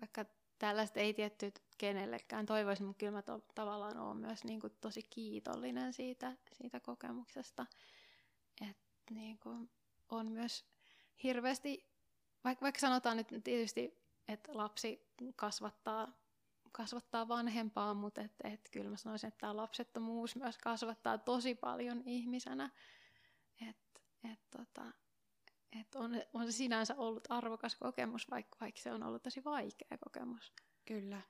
[0.00, 0.24] vaikka
[0.58, 5.02] tällaista ei tietty kenellekään toivoisin, mutta kyllä mä to, tavallaan olen myös niin kuin tosi
[5.02, 7.66] kiitollinen siitä, siitä kokemuksesta.
[8.70, 9.70] Että niin kuin
[10.08, 10.64] on myös
[11.22, 11.91] hirveästi
[12.44, 16.22] vaikka, vaikka sanotaan nyt tietysti, että lapsi kasvattaa
[16.72, 22.02] kasvattaa vanhempaa, mutta et, et kyllä mä sanoisin, että tämä lapsettomuus myös kasvattaa tosi paljon
[22.06, 22.70] ihmisenä.
[23.68, 23.76] Et,
[24.32, 24.84] et, tota,
[25.80, 29.98] et on, on se sinänsä ollut arvokas kokemus, vaikka, vaikka se on ollut tosi vaikea
[30.04, 30.52] kokemus.
[30.84, 31.20] Kyllä.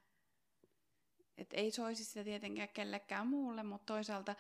[1.38, 4.34] Et ei soisi sitä tietenkään kellekään muulle, mutta toisaalta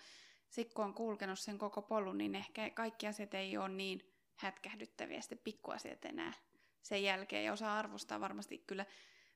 [0.48, 5.20] sitten kun on kulkenut sen koko polun, niin ehkä kaikki asiat ei ole niin hätkähdyttäviä
[5.20, 6.32] sitten pikkuasiat enää
[6.82, 7.44] sen jälkeen.
[7.44, 8.86] Ja osaa arvostaa varmasti kyllä,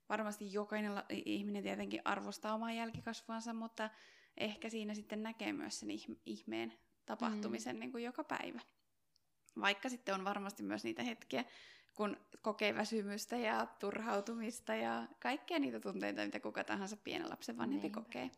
[0.08, 3.90] varmasti jokainen ihminen tietenkin arvostaa omaa jälkikasvuansa, mutta
[4.36, 5.88] ehkä siinä sitten näkee myös sen
[6.26, 6.72] ihmeen
[7.06, 7.80] tapahtumisen mm.
[7.80, 8.60] niin kuin joka päivä.
[9.60, 11.44] Vaikka sitten on varmasti myös niitä hetkiä,
[11.94, 17.88] kun kokee väsymystä ja turhautumista ja kaikkia niitä tunteita, mitä kuka tahansa pienen lapsen vanhempi
[17.88, 18.00] Niinpä.
[18.00, 18.30] kokee.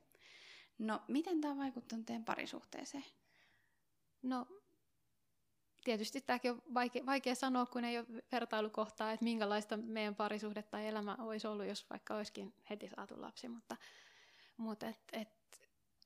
[0.78, 3.04] No, miten tämä on vaikuttanut teidän parisuhteeseen?
[4.22, 4.46] No,
[5.88, 10.86] tietysti tämäkin on vaikea, vaikea sanoa, kun ei ole vertailukohtaa, että minkälaista meidän parisuhde tai
[10.86, 13.76] elämä olisi ollut, jos vaikka olisikin heti saatu lapsi, mutta,
[14.56, 15.28] mutta et, et,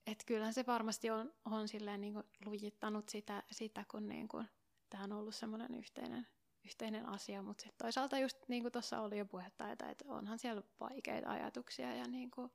[0.07, 4.47] et kyllähän se varmasti on, on silleen niin kuin lujittanut sitä, sitä kun niin kuin,
[4.91, 6.27] tämä on ollut semmoinen yhteinen,
[6.65, 10.39] yhteinen asia, mutta sitten toisaalta just niin kuin tuossa oli jo puhetta, että, että onhan
[10.39, 12.51] siellä vaikeita ajatuksia ja niin kuin,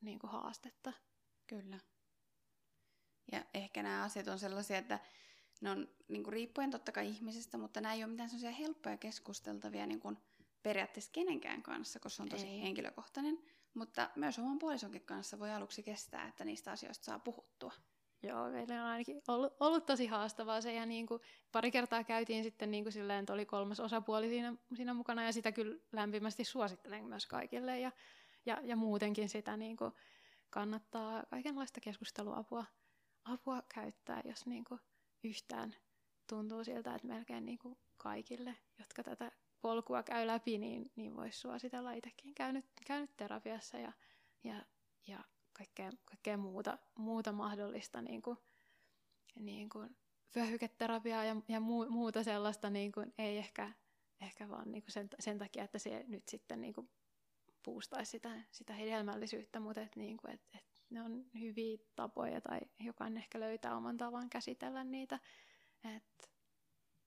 [0.00, 0.92] niin kuin haastetta.
[1.46, 1.78] Kyllä.
[3.32, 4.98] Ja ehkä nämä asiat on sellaisia, että
[5.60, 8.96] ne on niin kuin riippuen totta kai ihmisestä, mutta nämä ei ole mitään sellaisia helppoja
[8.96, 10.18] keskusteltavia niin kuin
[10.62, 12.62] periaatteessa kenenkään kanssa, koska se on tosi ei.
[12.62, 13.38] henkilökohtainen.
[13.74, 17.72] Mutta myös oman puolisonkin kanssa voi aluksi kestää, että niistä asioista saa puhuttua.
[18.22, 21.20] Joo, meillä on ainakin ollut, ollut tosi haastavaa se, ja niin kuin
[21.52, 25.32] pari kertaa käytiin sitten niin kuin silleen, että oli kolmas osapuoli siinä, siinä mukana, ja
[25.32, 27.92] sitä kyllä lämpimästi suosittelen myös kaikille, ja,
[28.46, 29.92] ja, ja muutenkin sitä niin kuin
[30.50, 32.64] kannattaa kaikenlaista keskusteluapua
[33.24, 34.80] apua käyttää, jos niin kuin
[35.24, 35.76] yhtään
[36.28, 41.38] tuntuu siltä, että melkein niin kuin kaikille, jotka tätä polkua käy läpi, niin, niin voisi
[41.38, 43.92] suositella itsekin käynyt, käynyt terapiassa ja,
[44.44, 44.64] ja,
[45.06, 48.38] ja kaikkea, kaikkea muuta, muuta mahdollista niin kuin,
[49.38, 49.96] niin kuin
[50.34, 53.72] vyöhyketerapiaa ja, ja muu, muuta sellaista niin kuin, ei ehkä,
[54.20, 56.90] ehkä vaan niin kuin sen, sen takia, että se nyt sitten niin kuin
[57.62, 62.60] puustaisi sitä, sitä hedelmällisyyttä, mutta et, niin kuin, et, et ne on hyviä tapoja tai
[62.80, 65.18] jokainen ehkä löytää oman tavan käsitellä niitä.
[65.96, 66.30] Et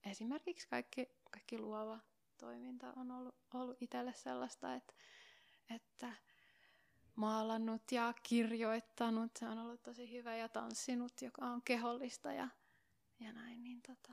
[0.04, 1.98] esimerkiksi kaikki, kaikki luova
[2.38, 4.94] toiminta on ollut, ollut itselle sellaista, että,
[5.74, 6.12] että
[7.14, 12.48] maalannut ja kirjoittanut, se on ollut tosi hyvä ja tanssinut, joka on kehollista ja,
[13.20, 13.62] ja näin.
[13.62, 14.12] Niin tota,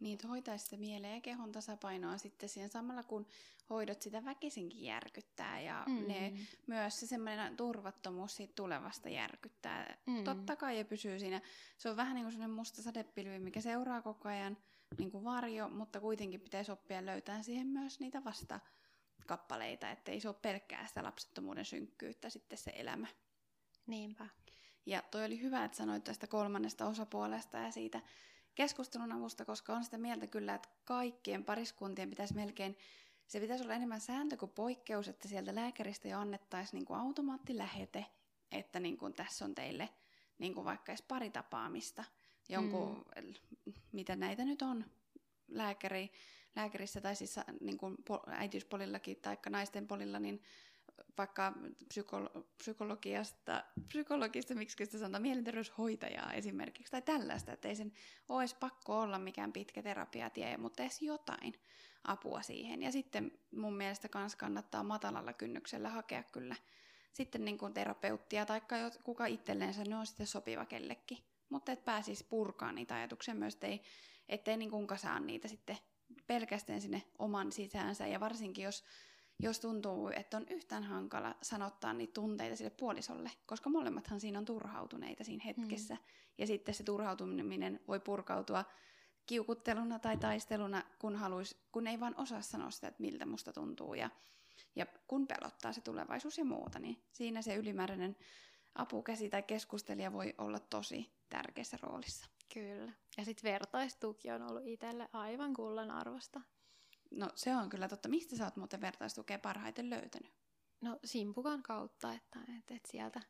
[0.00, 3.26] niin, hoitaisi sitä mieleen ja kehon tasapainoa sitten siihen samalla, kun
[3.70, 6.08] hoidot sitä väkisinkin järkyttää ja mm.
[6.08, 6.32] ne,
[6.66, 9.96] myös se semmoinen turvattomuus siitä tulevasta järkyttää.
[10.06, 10.24] Mm.
[10.24, 11.40] Totta kai ja pysyy siinä.
[11.78, 14.56] Se on vähän niin kuin sellainen musta sadepilvi, mikä seuraa koko ajan
[14.98, 18.60] niin kuin varjo, mutta kuitenkin pitäisi oppia löytää siihen myös niitä vasta
[19.26, 23.06] kappaleita, ettei se ole pelkkää sitä lapsettomuuden synkkyyttä sitten se elämä.
[23.86, 24.26] Niinpä.
[24.86, 28.00] Ja toi oli hyvä, että sanoit tästä kolmannesta osapuolesta ja siitä
[28.56, 32.76] keskustelun avusta, koska on sitä mieltä kyllä, että kaikkien pariskuntien pitäisi melkein,
[33.26, 38.06] se pitäisi olla enemmän sääntö kuin poikkeus, että sieltä lääkäristä jo annettaisiin niin kuin automaattilähete,
[38.52, 39.88] että niin kuin tässä on teille
[40.38, 42.04] niin kuin vaikka edes pari tapaamista,
[42.48, 43.72] jonkun, mm.
[43.92, 44.84] mitä näitä nyt on,
[45.48, 46.12] lääkäri,
[46.56, 47.96] lääkärissä tai siis niin kuin
[48.26, 50.42] äitiyspolillakin tai naisten polilla, niin
[51.18, 51.52] vaikka
[51.94, 57.92] psykolo- psykologiasta, psykologista, miksi sitä sanotaan, mielenterveyshoitajaa esimerkiksi, tai tällaista, että ei sen
[58.40, 61.54] edes pakko olla mikään pitkä terapiatie, mutta edes jotain
[62.04, 62.82] apua siihen.
[62.82, 66.56] Ja sitten mun mielestä myös kannattaa matalalla kynnyksellä hakea kyllä
[67.12, 68.60] sitten niin kuin terapeuttia tai
[69.04, 71.18] kuka itselleensä ne on sitten sopiva kellekin.
[71.48, 73.80] Mutta et pääsisi purkaa niitä ajatuksia myös, ettei,
[74.28, 75.78] ettei niin kuin kasaa niitä sitten
[76.26, 78.06] pelkästään sinne oman sisäänsä.
[78.06, 78.84] Ja varsinkin jos
[79.38, 84.44] jos tuntuu, että on yhtään hankala sanottaa niitä tunteita sille puolisolle, koska molemmathan siinä on
[84.44, 85.94] turhautuneita siinä hetkessä.
[85.94, 86.00] Mm.
[86.38, 88.64] Ja sitten se turhautuminen voi purkautua
[89.26, 93.94] kiukutteluna tai taisteluna, kun, haluis, kun ei vaan osaa sanoa sitä, että miltä musta tuntuu.
[93.94, 94.10] Ja,
[94.76, 98.16] ja kun pelottaa se tulevaisuus ja muuta, niin siinä se ylimääräinen
[98.74, 102.26] apukäsi tai keskustelija voi olla tosi tärkeässä roolissa.
[102.54, 102.92] Kyllä.
[103.16, 106.40] Ja sitten vertaistuki on ollut itselle aivan kullan arvosta.
[107.10, 108.08] No se on kyllä totta.
[108.08, 110.32] Mistä sä oot muuten vertaistukea parhaiten löytänyt?
[110.80, 113.22] No Simpukan kautta, että, että, että sieltä,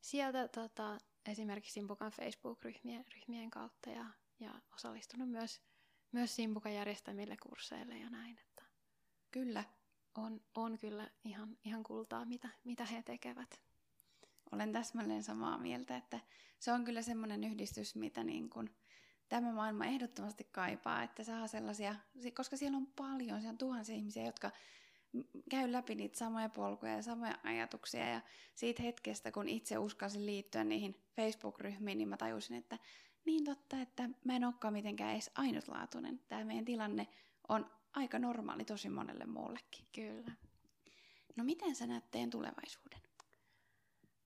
[0.00, 4.06] sieltä tota, esimerkiksi Simpukan Facebook-ryhmien ryhmien kautta ja,
[4.40, 5.60] ja osallistunut myös,
[6.12, 8.38] myös Simpukan järjestämille kursseille ja näin.
[8.38, 8.62] Että
[9.30, 9.64] kyllä.
[10.14, 13.60] On, on kyllä ihan, ihan kultaa, mitä, mitä he tekevät.
[14.52, 16.20] Olen täsmälleen samaa mieltä, että
[16.58, 18.70] se on kyllä semmoinen yhdistys, mitä niin kuin–
[19.28, 21.94] tämä maailma ehdottomasti kaipaa, että saa sellaisia,
[22.34, 24.50] koska siellä on paljon, siellä on tuhansia ihmisiä, jotka
[25.50, 28.20] käyn läpi niitä samoja polkuja ja samoja ajatuksia ja
[28.54, 32.78] siitä hetkestä, kun itse uskalsin liittyä niihin Facebook-ryhmiin, niin mä tajusin, että
[33.24, 36.20] niin totta, että mä en olekaan mitenkään edes ainutlaatuinen.
[36.28, 37.06] Tämä meidän tilanne
[37.48, 39.86] on aika normaali tosi monelle muullekin.
[39.94, 40.32] Kyllä.
[41.36, 43.00] No miten sä näet teidän tulevaisuuden?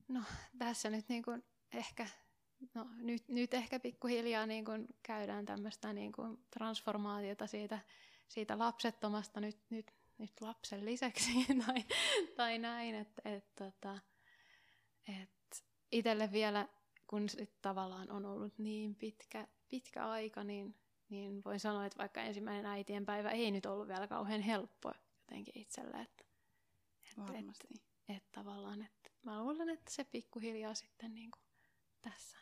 [0.09, 0.23] No
[0.59, 2.07] tässä nyt niin kuin ehkä,
[2.75, 7.79] no nyt, nyt ehkä pikkuhiljaa niin kuin käydään tämmöistä niin kuin transformaatiota siitä,
[8.29, 11.31] siitä lapsettomasta nyt, nyt, nyt lapsen lisäksi
[11.67, 11.85] tai,
[12.37, 13.99] tai näin, että et, tota,
[15.09, 16.69] et itselle vielä
[17.11, 20.75] kun sit tavallaan on ollut niin pitkä, pitkä aika, niin,
[21.09, 25.59] niin voin sanoa, että vaikka ensimmäinen äitien päivä ei nyt ollut vielä kauhean helppo jotenkin
[25.59, 26.01] itselle.
[26.01, 26.25] Että,
[27.17, 27.69] Varmasti.
[27.75, 31.43] Että, että tavallaan, että mä luulen, että se pikkuhiljaa sitten niin kuin
[32.01, 32.39] tässä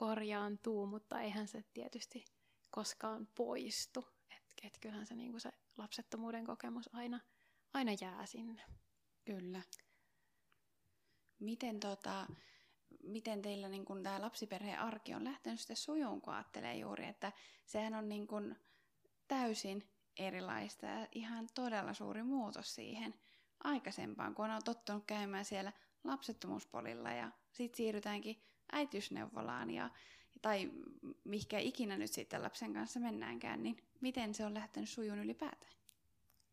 [0.00, 2.24] korjaantuu, mutta eihän se tietysti
[2.70, 4.06] koskaan poistu.
[4.30, 7.20] Että et kyllähän se, niin se lapsettomuuden kokemus aina,
[7.72, 8.62] aina jää sinne.
[9.24, 9.62] Kyllä.
[11.38, 12.26] Miten tota,
[13.02, 17.32] miten teillä niin kun tämä lapsiperheen arki on lähtenyt sitten sujuun, kun ajattelee juuri, että
[17.66, 18.56] sehän on niin kun
[19.28, 23.14] täysin erilaista ja ihan todella suuri muutos siihen
[23.64, 25.72] aikaisempaan, kun on tottunut käymään siellä
[26.04, 28.42] lapsettomuuspolilla ja sitten siirrytäänkin
[28.72, 29.90] äitiysneuvolaan ja,
[30.42, 30.70] tai
[31.24, 35.72] mihinkä ikinä nyt sitten lapsen kanssa mennäänkään, niin miten se on lähtenyt sujuun ylipäätään?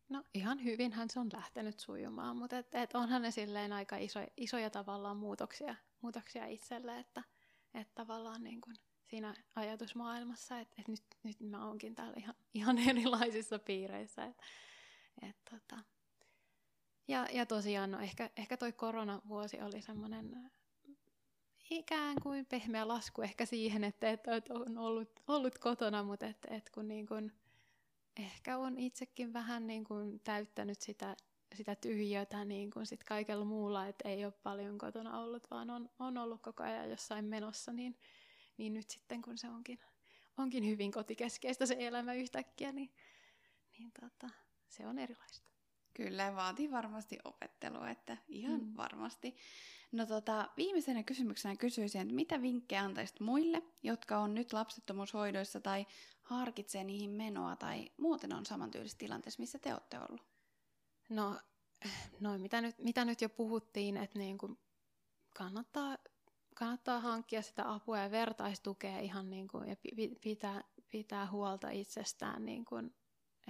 [0.09, 4.20] No ihan hyvinhän se on lähtenyt sujumaan, mutta et, et onhan ne silleen aika iso,
[4.38, 7.24] isoja tavallaan muutoksia, muutoksia itselle, että
[7.74, 12.78] et tavallaan niin kuin siinä ajatusmaailmassa, että et nyt, nyt mä oonkin täällä ihan, ihan
[12.89, 14.26] erilaisissa piireissä.
[14.26, 14.41] Et,
[15.22, 15.84] et tota.
[17.07, 20.51] ja, ja tosiaan no ehkä, ehkä toi koronavuosi oli semmoinen
[21.70, 26.72] ikään kuin pehmeä lasku ehkä siihen, että, että on ollut, ollut kotona, mutta että, että
[26.74, 27.32] kun niin kuin,
[28.20, 31.15] ehkä on itsekin vähän niin kuin täyttänyt sitä,
[31.55, 35.89] sitä tyhjötä niin kuin sit kaikella muulla, että ei ole paljon kotona ollut, vaan on,
[35.99, 37.97] on ollut koko ajan jossain menossa, niin,
[38.57, 39.80] niin nyt sitten kun se onkin,
[40.38, 42.91] onkin hyvin kotikeskeistä se elämä yhtäkkiä, niin,
[43.78, 44.30] niin tota,
[44.68, 45.57] se on erilaista.
[45.94, 48.78] Kyllä, vaatii varmasti opettelua, että ihan mm.
[48.78, 49.36] varmasti.
[49.92, 55.86] No tota, viimeisenä kysymyksenä kysyisin, että mitä vinkkejä antaisit muille, jotka on nyt lapsettomuushoidoissa tai
[56.22, 60.22] harkitsee niihin menoa tai muuten on samantyylisessä tilanteessa, missä te olette ollut?
[61.10, 61.40] No,
[62.20, 64.58] no mitä, nyt, mitä nyt jo puhuttiin, että niin kuin
[65.34, 65.98] kannattaa,
[66.56, 69.76] kannattaa hankkia sitä apua ja vertaistukea ihan niin kuin, ja
[70.22, 72.96] pitää, pitää huolta itsestään niin kuin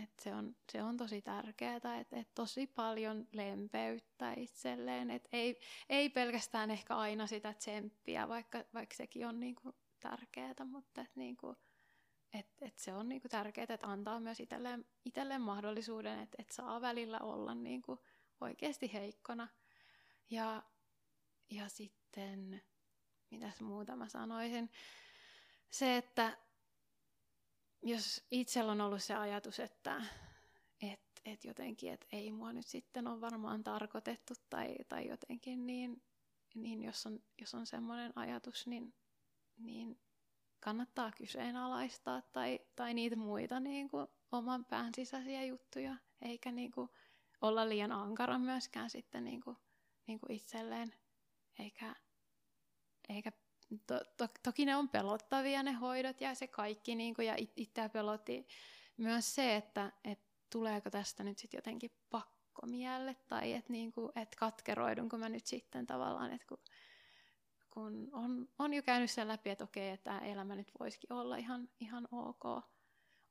[0.04, 5.12] et se, on, se on tosi tärkeää, että et tosi paljon lempeyttä itselleen.
[5.12, 11.02] Et ei, ei pelkästään ehkä aina sitä tsemppiä, vaikka, vaikka sekin on niinku tärkeää, mutta
[11.02, 11.56] et niinku,
[12.34, 16.82] et, et se on niinku tärkeää, että antaa myös itselleen, itselleen mahdollisuuden, että et saa
[16.82, 18.04] välillä olla niinku
[18.42, 19.48] oikeasti heikkona.
[20.30, 20.64] Ja,
[21.50, 22.62] ja sitten,
[23.32, 24.70] mitäs muuta mä sanoisin,
[25.70, 26.38] se, että
[27.82, 30.02] jos itsellä on ollut se ajatus, että
[30.82, 36.04] et, et jotenkin, että ei mua nyt sitten ole varmaan tarkoitettu tai, tai jotenkin, niin,
[36.56, 38.94] niin jos on, jos on semmoinen ajatus, niin,
[39.58, 40.00] niin
[40.60, 46.90] kannattaa kyseenalaistaa tai, tai niitä muita niin kuin oman pään sisäisiä juttuja, eikä niin kuin
[47.42, 49.58] olla liian ankara myöskään sitten niin kuin,
[50.08, 50.96] niin kuin itselleen,
[51.60, 51.96] eikä,
[53.10, 53.32] eikä
[53.88, 57.52] to, to, toki ne on pelottavia ne hoidot ja se kaikki, niin kuin, ja it,
[57.56, 58.48] itseä pelotti
[58.98, 65.18] myös se, että et tuleeko tästä nyt sitten jotenkin pakkomielle, tai että niin et katkeroidunko
[65.18, 66.60] mä nyt sitten tavallaan, että kun,
[67.70, 71.38] kun on, on jo käynyt sen läpi, että okei, että tämä elämä nyt voisikin olla
[71.38, 72.46] ihan, ihan ok,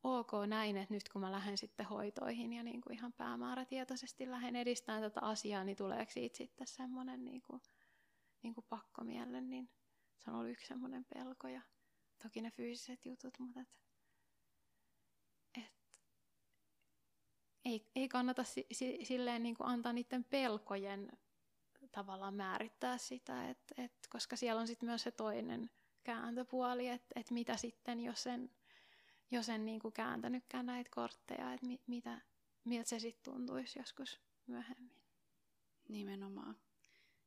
[0.04, 4.56] ok näin, että nyt kun mä lähden sitten hoitoihin ja niin kuin ihan päämäärätietoisesti lähden
[4.56, 7.62] edistämään tätä asiaa, niin tuleeko siitä sitten semmoinen niin kuin,
[8.42, 9.70] niin kuin pakkomielle, niin
[10.18, 11.62] se on ollut yksi semmoinen pelko ja
[12.22, 13.68] toki ne fyysiset jutut, mutta et,
[15.58, 16.02] et,
[17.64, 21.12] ei, ei kannata si, si, silleen niin kuin antaa niiden pelkojen
[21.92, 25.70] tavallaan määrittää sitä, et, et, koska siellä on sitten myös se toinen
[26.04, 28.50] kääntöpuoli, että et mitä sitten, jos en,
[29.30, 32.20] jos en niin kuin kääntänytkään näitä kortteja, että mi, mitä,
[32.64, 35.02] miltä se sitten tuntuisi joskus myöhemmin.
[35.88, 36.56] Nimenomaan.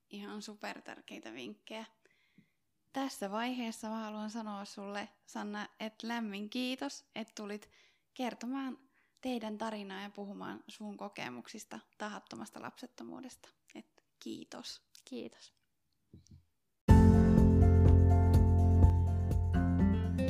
[0.10, 1.86] Ihan super tärkeitä vinkkejä
[2.94, 7.70] tässä vaiheessa mä haluan sanoa sulle, Sanna, että lämmin kiitos, että tulit
[8.14, 8.78] kertomaan
[9.22, 13.50] teidän tarinaa ja puhumaan sun kokemuksista tahattomasta lapsettomuudesta.
[13.76, 14.82] Et kiitos.
[15.06, 15.54] Kiitos.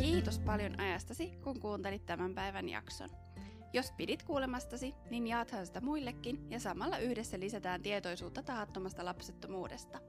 [0.01, 3.09] Kiitos paljon ajastasi, kun kuuntelit tämän päivän jakson.
[3.73, 9.99] Jos pidit kuulemastasi, niin jaathan sitä muillekin ja samalla yhdessä lisätään tietoisuutta tahattomasta lapsettomuudesta.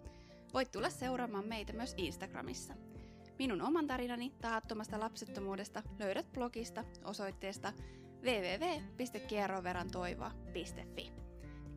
[0.55, 2.75] Voit tulla seuraamaan meitä myös Instagramissa.
[3.39, 7.73] Minun oman tarinani tahattomasta lapsettomuudesta löydät blogista osoitteesta
[8.23, 11.13] www.kierroverantoivoa.fi.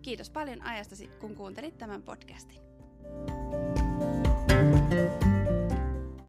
[0.01, 2.63] Kiitos paljon ajastasi, kun kuuntelit tämän podcastin.
[3.13, 4.32] thank you